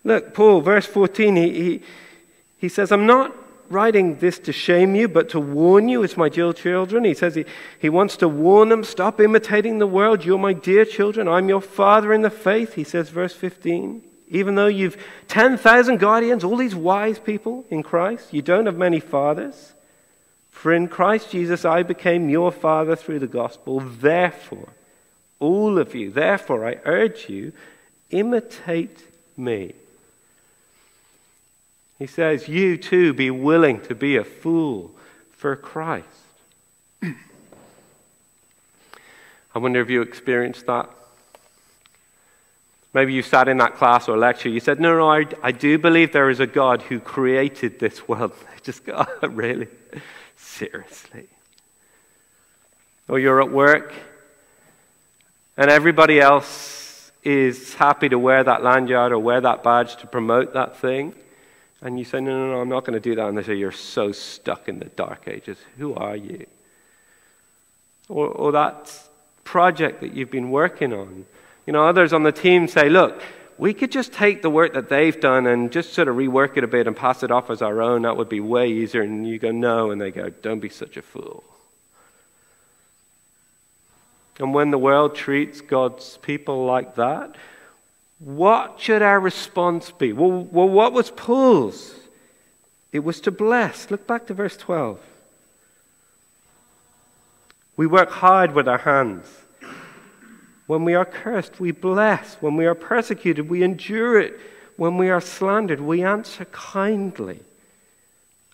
Look, 0.04 0.34
Paul, 0.34 0.62
verse 0.62 0.86
14, 0.86 1.36
he, 1.36 1.52
he, 1.52 1.82
he 2.58 2.70
says, 2.70 2.92
I'm 2.92 3.06
not 3.06 3.36
writing 3.70 4.18
this 4.20 4.40
to 4.40 4.54
shame 4.54 4.96
you, 4.96 5.08
but 5.08 5.30
to 5.30 5.40
warn 5.40 5.90
you 5.90 6.04
as 6.04 6.16
my 6.16 6.30
dear 6.30 6.54
children. 6.54 7.04
He 7.04 7.14
says 7.14 7.36
he, 7.36 7.46
he 7.80 7.90
wants 7.90 8.16
to 8.18 8.28
warn 8.28 8.70
them 8.70 8.84
stop 8.84 9.20
imitating 9.20 9.80
the 9.80 9.88
world. 9.88 10.24
You're 10.24 10.38
my 10.38 10.54
dear 10.54 10.86
children. 10.86 11.28
I'm 11.28 11.50
your 11.50 11.62
father 11.62 12.14
in 12.14 12.22
the 12.22 12.30
faith. 12.30 12.74
He 12.74 12.84
says, 12.84 13.10
verse 13.10 13.34
15. 13.34 14.04
Even 14.30 14.56
though 14.56 14.68
you've 14.68 14.98
10,000 15.28 15.98
guardians, 15.98 16.44
all 16.44 16.58
these 16.58 16.76
wise 16.76 17.20
people 17.20 17.66
in 17.70 17.84
Christ, 17.84 18.34
you 18.34 18.42
don't 18.42 18.66
have 18.66 18.78
many 18.78 19.00
fathers. 19.00 19.74
For 20.58 20.74
in 20.74 20.88
Christ 20.88 21.30
Jesus 21.30 21.66
I 21.66 21.84
became 21.84 22.30
your 22.30 22.52
father 22.52 22.96
through 22.96 23.20
the 23.20 23.28
gospel. 23.28 23.80
Therefore, 23.80 24.70
all 25.40 25.78
of 25.78 25.94
you, 25.94 26.10
therefore 26.10 26.68
I 26.68 26.80
urge 26.84 27.30
you, 27.30 27.54
imitate 28.10 29.06
me. 29.38 29.76
He 32.00 32.08
says, 32.08 32.48
You 32.48 32.76
too 32.76 33.14
be 33.14 33.30
willing 33.30 33.82
to 33.82 33.94
be 33.94 34.18
a 34.18 34.24
fool 34.24 34.96
for 35.32 35.56
Christ. 35.56 36.08
I 37.04 37.14
wonder 39.60 39.80
if 39.80 39.92
you 39.92 40.02
experienced 40.02 40.66
that. 40.66 40.90
Maybe 42.96 43.14
you 43.14 43.22
sat 43.22 43.48
in 43.48 43.58
that 43.58 43.76
class 43.76 44.10
or 44.10 44.18
lecture, 44.18 44.50
you 44.50 44.60
said, 44.60 44.80
No, 44.80 44.98
no, 44.98 45.08
I, 45.08 45.28
I 45.44 45.52
do 45.52 45.78
believe 45.78 46.14
there 46.14 46.32
is 46.32 46.40
a 46.40 46.48
God 46.48 46.82
who 46.82 47.00
created 47.00 47.78
this 47.78 48.08
world. 48.08 48.34
I 48.52 48.60
just 48.64 48.86
go, 48.86 49.06
oh, 49.22 49.28
Really? 49.28 49.68
Seriously? 50.38 51.28
Or 53.08 53.20
you're 53.20 53.42
at 53.42 53.52
work 53.52 53.94
and 55.58 55.70
everybody 55.72 56.20
else 56.20 57.12
is 57.24 57.74
happy 57.74 58.10
to 58.10 58.20
wear 58.20 58.44
that 58.44 58.64
lanyard 58.64 59.12
or 59.12 59.20
wear 59.20 59.42
that 59.42 59.64
badge 59.64 59.98
to 59.98 60.08
promote 60.08 60.54
that 60.54 60.78
thing. 60.78 61.14
And 61.82 62.00
you 62.00 62.06
say, 62.06 62.22
no, 62.22 62.32
no, 62.32 62.54
no, 62.54 62.62
I'm 62.62 62.70
not 62.70 62.86
going 62.86 62.94
to 62.94 63.00
do 63.00 63.16
that. 63.16 63.28
And 63.28 63.38
they 63.38 63.44
say, 63.44 63.56
you're 63.56 63.72
so 63.72 64.12
stuck 64.12 64.70
in 64.70 64.80
the 64.80 64.86
dark 64.86 65.28
ages. 65.28 65.58
Who 65.78 65.94
are 65.96 66.16
you? 66.16 66.46
Or, 68.08 68.28
or 68.28 68.52
that 68.54 68.94
project 69.44 70.02
that 70.02 70.14
you've 70.14 70.32
been 70.32 70.52
working 70.52 70.94
on. 70.94 71.26
You 71.66 71.74
know, 71.74 71.86
others 71.86 72.14
on 72.14 72.24
the 72.24 72.32
team 72.32 72.68
say, 72.68 72.90
look, 72.90 73.22
we 73.58 73.74
could 73.74 73.92
just 73.92 74.14
take 74.14 74.42
the 74.42 74.50
work 74.50 74.74
that 74.74 74.90
they've 74.90 75.20
done 75.20 75.48
and 75.48 75.72
just 75.72 75.94
sort 75.94 76.08
of 76.08 76.16
rework 76.16 76.58
it 76.58 76.64
a 76.64 76.68
bit 76.68 76.88
and 76.88 76.96
pass 76.96 77.24
it 77.24 77.32
off 77.32 77.50
as 77.50 77.62
our 77.62 77.82
own. 77.82 78.04
That 78.04 78.16
would 78.18 78.30
be 78.30 78.40
way 78.40 78.70
easier. 78.70 79.02
And 79.02 79.28
you 79.28 79.40
go, 79.40 79.52
no. 79.52 79.92
And 79.92 80.00
they 80.00 80.12
go, 80.12 80.30
don't 80.30 80.60
be 80.60 80.70
such 80.70 80.96
a 80.98 81.02
fool. 81.02 81.44
And 84.40 84.54
when 84.54 84.70
the 84.70 84.78
world 84.78 85.16
treats 85.16 85.62
God's 85.62 86.18
people 86.18 86.66
like 86.66 86.96
that, 86.96 87.36
what 88.20 88.80
should 88.80 89.02
our 89.02 89.20
response 89.20 89.92
be? 89.92 90.14
Well, 90.14 90.44
well, 90.52 90.70
what 90.70 90.94
was 90.94 91.10
Paul's? 91.12 91.96
It 92.92 93.00
was 93.00 93.22
to 93.22 93.32
bless. 93.32 93.90
Look 93.90 94.06
back 94.06 94.28
to 94.28 94.34
verse 94.34 94.58
12. 94.58 95.00
We 97.76 97.88
work 97.88 98.10
hard 98.10 98.54
with 98.54 98.68
our 98.68 98.80
hands. 98.80 99.26
When 100.68 100.84
we 100.84 100.94
are 100.94 101.06
cursed, 101.06 101.60
we 101.60 101.72
bless. 101.72 102.36
When 102.36 102.58
we 102.58 102.66
are 102.66 102.76
persecuted, 102.76 103.50
we 103.50 103.64
endure 103.64 104.20
it. 104.20 104.40
When 104.76 104.98
we 104.98 105.10
are 105.10 105.22
slandered, 105.22 105.80
we 105.80 106.04
answer 106.04 106.46
kindly. 106.46 107.40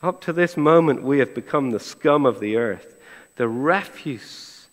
Up 0.02 0.22
to 0.22 0.34
this 0.34 0.56
moment, 0.56 1.04
we 1.04 1.20
have 1.20 1.34
become 1.34 1.72
the 1.72 1.80
scum 1.80 2.26
of 2.26 2.40
the 2.40 2.56
earth, 2.56 2.96
the 3.36 3.48
refuse 3.48 4.68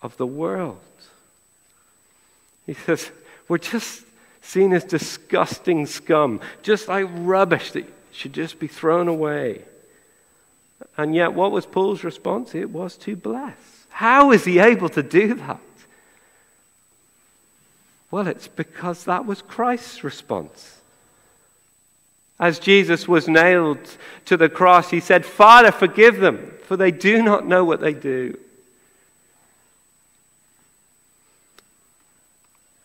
of 0.00 0.16
the 0.16 0.26
world. 0.26 0.78
He 2.66 2.74
says, 2.74 3.10
We're 3.48 3.58
just 3.58 4.04
seen 4.40 4.72
as 4.72 4.84
disgusting 4.84 5.86
scum, 5.86 6.40
just 6.62 6.88
like 6.88 7.06
rubbish 7.10 7.72
that 7.72 7.92
should 8.12 8.32
just 8.32 8.58
be 8.58 8.68
thrown 8.68 9.08
away. 9.08 9.64
And 10.96 11.14
yet, 11.14 11.32
what 11.32 11.52
was 11.52 11.66
Paul's 11.66 12.04
response? 12.04 12.54
It 12.54 12.70
was 12.70 12.96
to 12.98 13.16
bless. 13.16 13.56
How 13.88 14.30
is 14.30 14.44
he 14.44 14.58
able 14.58 14.88
to 14.90 15.02
do 15.02 15.34
that? 15.34 15.60
Well, 18.10 18.26
it's 18.26 18.48
because 18.48 19.04
that 19.04 19.26
was 19.26 19.42
Christ's 19.42 20.04
response. 20.04 20.80
As 22.38 22.58
Jesus 22.58 23.08
was 23.08 23.28
nailed 23.28 23.78
to 24.26 24.36
the 24.36 24.48
cross, 24.48 24.90
he 24.90 25.00
said, 25.00 25.24
Father, 25.24 25.72
forgive 25.72 26.18
them, 26.18 26.52
for 26.64 26.76
they 26.76 26.90
do 26.90 27.22
not 27.22 27.46
know 27.46 27.64
what 27.64 27.80
they 27.80 27.94
do. 27.94 28.38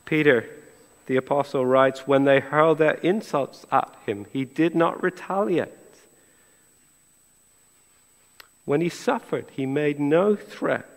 Peter 0.05 0.49
the 1.11 1.17
apostle 1.17 1.65
writes, 1.65 2.07
when 2.07 2.23
they 2.23 2.39
hurled 2.39 2.77
their 2.77 2.93
insults 2.93 3.65
at 3.71 3.93
him, 4.05 4.25
he 4.31 4.45
did 4.45 4.73
not 4.75 5.03
retaliate. 5.03 5.69
When 8.63 8.79
he 8.79 8.87
suffered, 8.87 9.47
he 9.51 9.65
made 9.65 9.99
no 9.99 10.37
threats. 10.37 10.90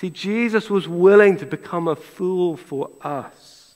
See, 0.00 0.10
Jesus 0.10 0.68
was 0.68 0.86
willing 0.86 1.38
to 1.38 1.46
become 1.46 1.88
a 1.88 1.96
fool 1.96 2.56
for 2.56 2.90
us. 3.00 3.74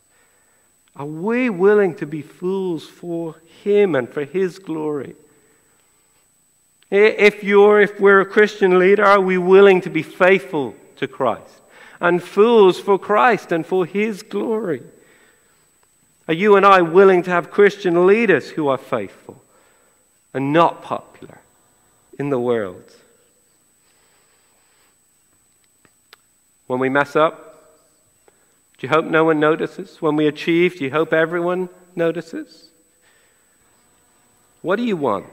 Are 0.95 1.07
we 1.07 1.49
willing 1.49 1.95
to 1.97 2.07
be 2.07 2.21
fools 2.21 2.87
for 2.87 3.37
him 3.63 3.95
and 3.95 4.09
for 4.09 4.25
his 4.25 4.59
glory? 4.59 5.15
If 6.91 7.43
you're, 7.43 7.81
if 7.81 7.99
we're 8.01 8.21
a 8.21 8.27
Christian 8.27 8.79
leader, 8.79 9.05
are 9.05 9.21
we 9.21 9.39
willing 9.39 9.81
to 9.83 9.91
be 9.91 10.03
faithful 10.03 10.75
to 10.97 11.07
Christ 11.07 11.55
and 12.01 12.23
fools 12.23 12.79
for 12.79 12.99
Christ 12.99 13.53
and 13.53 13.65
for 13.65 13.87
his 13.87 14.23
glory? 14.23 14.83
Are 16.29 16.35
you 16.35 16.57
and 16.57 16.67
I 16.67 16.83
willing 16.83 17.23
to 17.23 17.31
have 17.31 17.51
Christian 17.51 18.07
leaders 18.07 18.51
who 18.51 18.69
are 18.69 18.79
faithful 18.79 19.43
and 20.35 20.53
not 20.53 20.83
popular 20.83 21.39
in 22.19 22.31
the 22.31 22.41
world? 22.41 22.85
When 26.71 26.79
we 26.79 26.89
mess 26.89 27.17
up, 27.17 27.83
do 28.79 28.87
you 28.87 28.93
hope 28.93 29.05
no 29.05 29.25
one 29.25 29.41
notices? 29.41 30.01
When 30.01 30.15
we 30.15 30.29
achieve, 30.29 30.79
do 30.79 30.85
you 30.85 30.91
hope 30.93 31.13
everyone 31.13 31.69
notices? 31.97 32.69
What 34.63 34.77
do 34.77 34.85
you 34.85 34.97
want? 34.97 35.27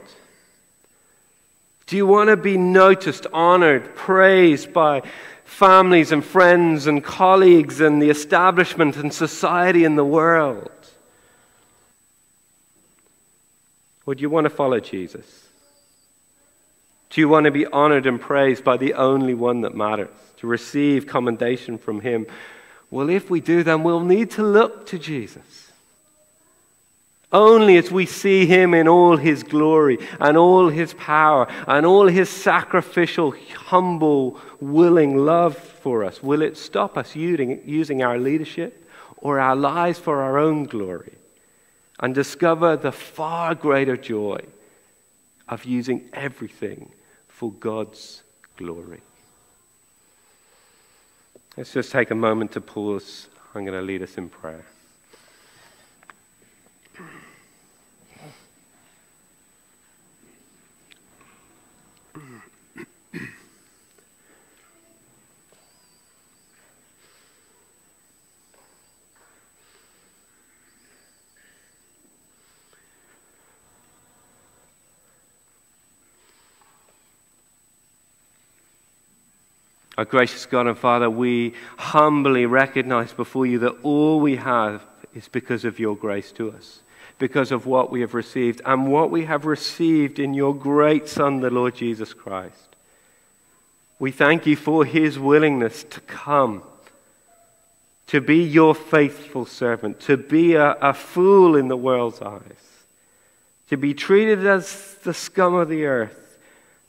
Do 1.86 1.96
you 1.96 2.08
want 2.08 2.30
to 2.30 2.36
be 2.36 2.56
noticed, 2.56 3.28
honored, 3.32 3.94
praised 3.94 4.72
by 4.72 5.02
families 5.44 6.10
and 6.10 6.24
friends 6.24 6.88
and 6.88 7.04
colleagues 7.04 7.80
and 7.80 8.02
the 8.02 8.10
establishment 8.10 8.96
and 8.96 9.14
society 9.14 9.84
in 9.84 9.94
the 9.94 10.04
world? 10.04 10.72
Or 14.06 14.16
do 14.16 14.22
you 14.22 14.28
want 14.28 14.46
to 14.46 14.50
follow 14.50 14.80
Jesus? 14.80 15.46
Do 17.10 17.20
you 17.20 17.28
want 17.28 17.44
to 17.44 17.50
be 17.50 17.66
honored 17.66 18.06
and 18.06 18.20
praised 18.20 18.64
by 18.64 18.76
the 18.76 18.94
only 18.94 19.34
one 19.34 19.62
that 19.62 19.74
matters, 19.74 20.10
to 20.38 20.46
receive 20.46 21.06
commendation 21.06 21.78
from 21.78 22.00
him? 22.00 22.26
Well, 22.90 23.08
if 23.08 23.30
we 23.30 23.40
do, 23.40 23.62
then 23.62 23.82
we'll 23.82 24.00
need 24.00 24.30
to 24.32 24.42
look 24.42 24.86
to 24.88 24.98
Jesus. 24.98 25.68
Only 27.30 27.76
as 27.76 27.90
we 27.90 28.06
see 28.06 28.46
him 28.46 28.72
in 28.72 28.88
all 28.88 29.18
his 29.18 29.42
glory 29.42 29.98
and 30.18 30.36
all 30.38 30.68
his 30.70 30.94
power 30.94 31.46
and 31.66 31.84
all 31.84 32.06
his 32.06 32.30
sacrificial, 32.30 33.34
humble, 33.54 34.40
willing 34.60 35.26
love 35.26 35.56
for 35.56 36.04
us 36.04 36.22
will 36.22 36.40
it 36.40 36.56
stop 36.56 36.96
us 36.96 37.14
using, 37.14 38.02
our 38.02 38.18
leadership 38.18 38.88
or 39.18 39.38
our 39.40 39.56
lives 39.56 39.98
for 39.98 40.22
our 40.22 40.38
own 40.38 40.64
glory 40.64 41.12
and 42.00 42.14
discover 42.14 42.76
the 42.76 42.92
far 42.92 43.54
greater 43.54 43.96
joy 43.96 44.40
of 45.48 45.64
using 45.66 46.08
everything 46.14 46.90
for 47.38 47.52
God's 47.52 48.24
glory. 48.56 49.00
Let's 51.56 51.72
just 51.72 51.92
take 51.92 52.10
a 52.10 52.14
moment 52.16 52.50
to 52.52 52.60
pause. 52.60 53.28
I'm 53.54 53.64
going 53.64 53.78
to 53.78 53.86
lead 53.86 54.02
us 54.02 54.18
in 54.18 54.28
prayer. 54.28 54.64
Our 79.98 80.04
gracious 80.04 80.46
God 80.46 80.68
and 80.68 80.78
Father, 80.78 81.10
we 81.10 81.54
humbly 81.76 82.46
recognize 82.46 83.12
before 83.12 83.46
you 83.46 83.58
that 83.58 83.80
all 83.82 84.20
we 84.20 84.36
have 84.36 84.86
is 85.12 85.26
because 85.26 85.64
of 85.64 85.80
your 85.80 85.96
grace 85.96 86.30
to 86.32 86.52
us, 86.52 86.82
because 87.18 87.50
of 87.50 87.66
what 87.66 87.90
we 87.90 88.00
have 88.02 88.14
received, 88.14 88.62
and 88.64 88.92
what 88.92 89.10
we 89.10 89.24
have 89.24 89.44
received 89.44 90.20
in 90.20 90.34
your 90.34 90.54
great 90.54 91.08
Son, 91.08 91.40
the 91.40 91.50
Lord 91.50 91.74
Jesus 91.74 92.14
Christ. 92.14 92.76
We 93.98 94.12
thank 94.12 94.46
you 94.46 94.54
for 94.54 94.84
his 94.84 95.18
willingness 95.18 95.82
to 95.90 96.00
come, 96.02 96.62
to 98.06 98.20
be 98.20 98.44
your 98.44 98.76
faithful 98.76 99.46
servant, 99.46 99.98
to 100.02 100.16
be 100.16 100.54
a, 100.54 100.74
a 100.74 100.94
fool 100.94 101.56
in 101.56 101.66
the 101.66 101.76
world's 101.76 102.22
eyes, 102.22 102.86
to 103.68 103.76
be 103.76 103.94
treated 103.94 104.46
as 104.46 104.94
the 105.02 105.12
scum 105.12 105.54
of 105.54 105.68
the 105.68 105.86
earth 105.86 106.38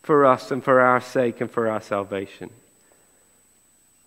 for 0.04 0.28
us 0.28 0.52
and 0.52 0.64
for 0.64 0.80
our 0.80 1.02
sake 1.02 1.42
and 1.42 1.50
for 1.50 1.68
our 1.68 1.82
salvation. 1.82 2.52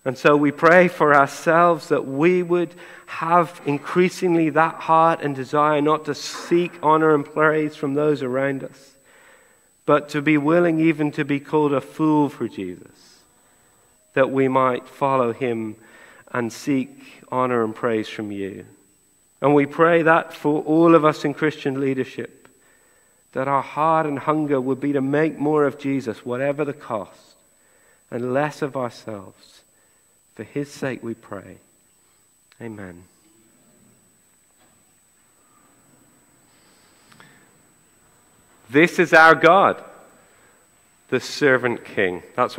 And 0.05 0.17
so 0.17 0.35
we 0.35 0.51
pray 0.51 0.89
for 0.89 1.15
ourselves 1.15 1.89
that 1.89 2.05
we 2.05 2.43
would 2.43 2.75
have 3.05 3.61
increasingly 3.65 4.49
that 4.49 4.75
heart 4.75 5.21
and 5.21 5.35
desire 5.35 5.81
not 5.81 6.05
to 6.05 6.15
seek 6.15 6.73
honor 6.83 7.15
and 7.15 7.25
praise 7.25 7.75
from 7.75 7.93
those 7.93 8.21
around 8.21 8.63
us, 8.63 8.91
but 9.85 10.09
to 10.09 10.21
be 10.21 10.37
willing 10.37 10.79
even 10.79 11.11
to 11.11 11.23
be 11.23 11.39
called 11.39 11.73
a 11.73 11.79
fool 11.79 12.27
for 12.27 12.49
Jesus, 12.49 13.21
that 14.13 14.29
we 14.29 14.49
might 14.49 14.87
follow 14.89 15.31
him 15.31 15.77
and 16.31 16.51
seek 16.51 17.23
honor 17.31 17.63
and 17.63 17.73
praise 17.73 18.09
from 18.09 18.31
you. 18.31 18.65
And 19.41 19.55
we 19.55 19.65
pray 19.65 20.01
that 20.01 20.33
for 20.33 20.63
all 20.63 20.95
of 20.95 21.05
us 21.05 21.23
in 21.23 21.33
Christian 21.33 21.79
leadership, 21.79 22.49
that 23.31 23.47
our 23.47 23.63
heart 23.63 24.05
and 24.05 24.19
hunger 24.19 24.59
would 24.59 24.79
be 24.79 24.93
to 24.93 25.01
make 25.01 25.39
more 25.39 25.65
of 25.65 25.79
Jesus, 25.79 26.25
whatever 26.25 26.65
the 26.65 26.73
cost, 26.73 27.35
and 28.11 28.33
less 28.33 28.61
of 28.61 28.75
ourselves 28.75 29.52
for 30.35 30.43
his 30.43 30.69
sake 30.69 31.03
we 31.03 31.13
pray. 31.13 31.57
Amen. 32.61 33.03
This 38.69 38.97
is 38.97 39.13
our 39.13 39.35
God, 39.35 39.83
the 41.09 41.19
servant 41.19 41.85
king. 41.85 42.23
That's 42.35 42.35
what 42.35 42.51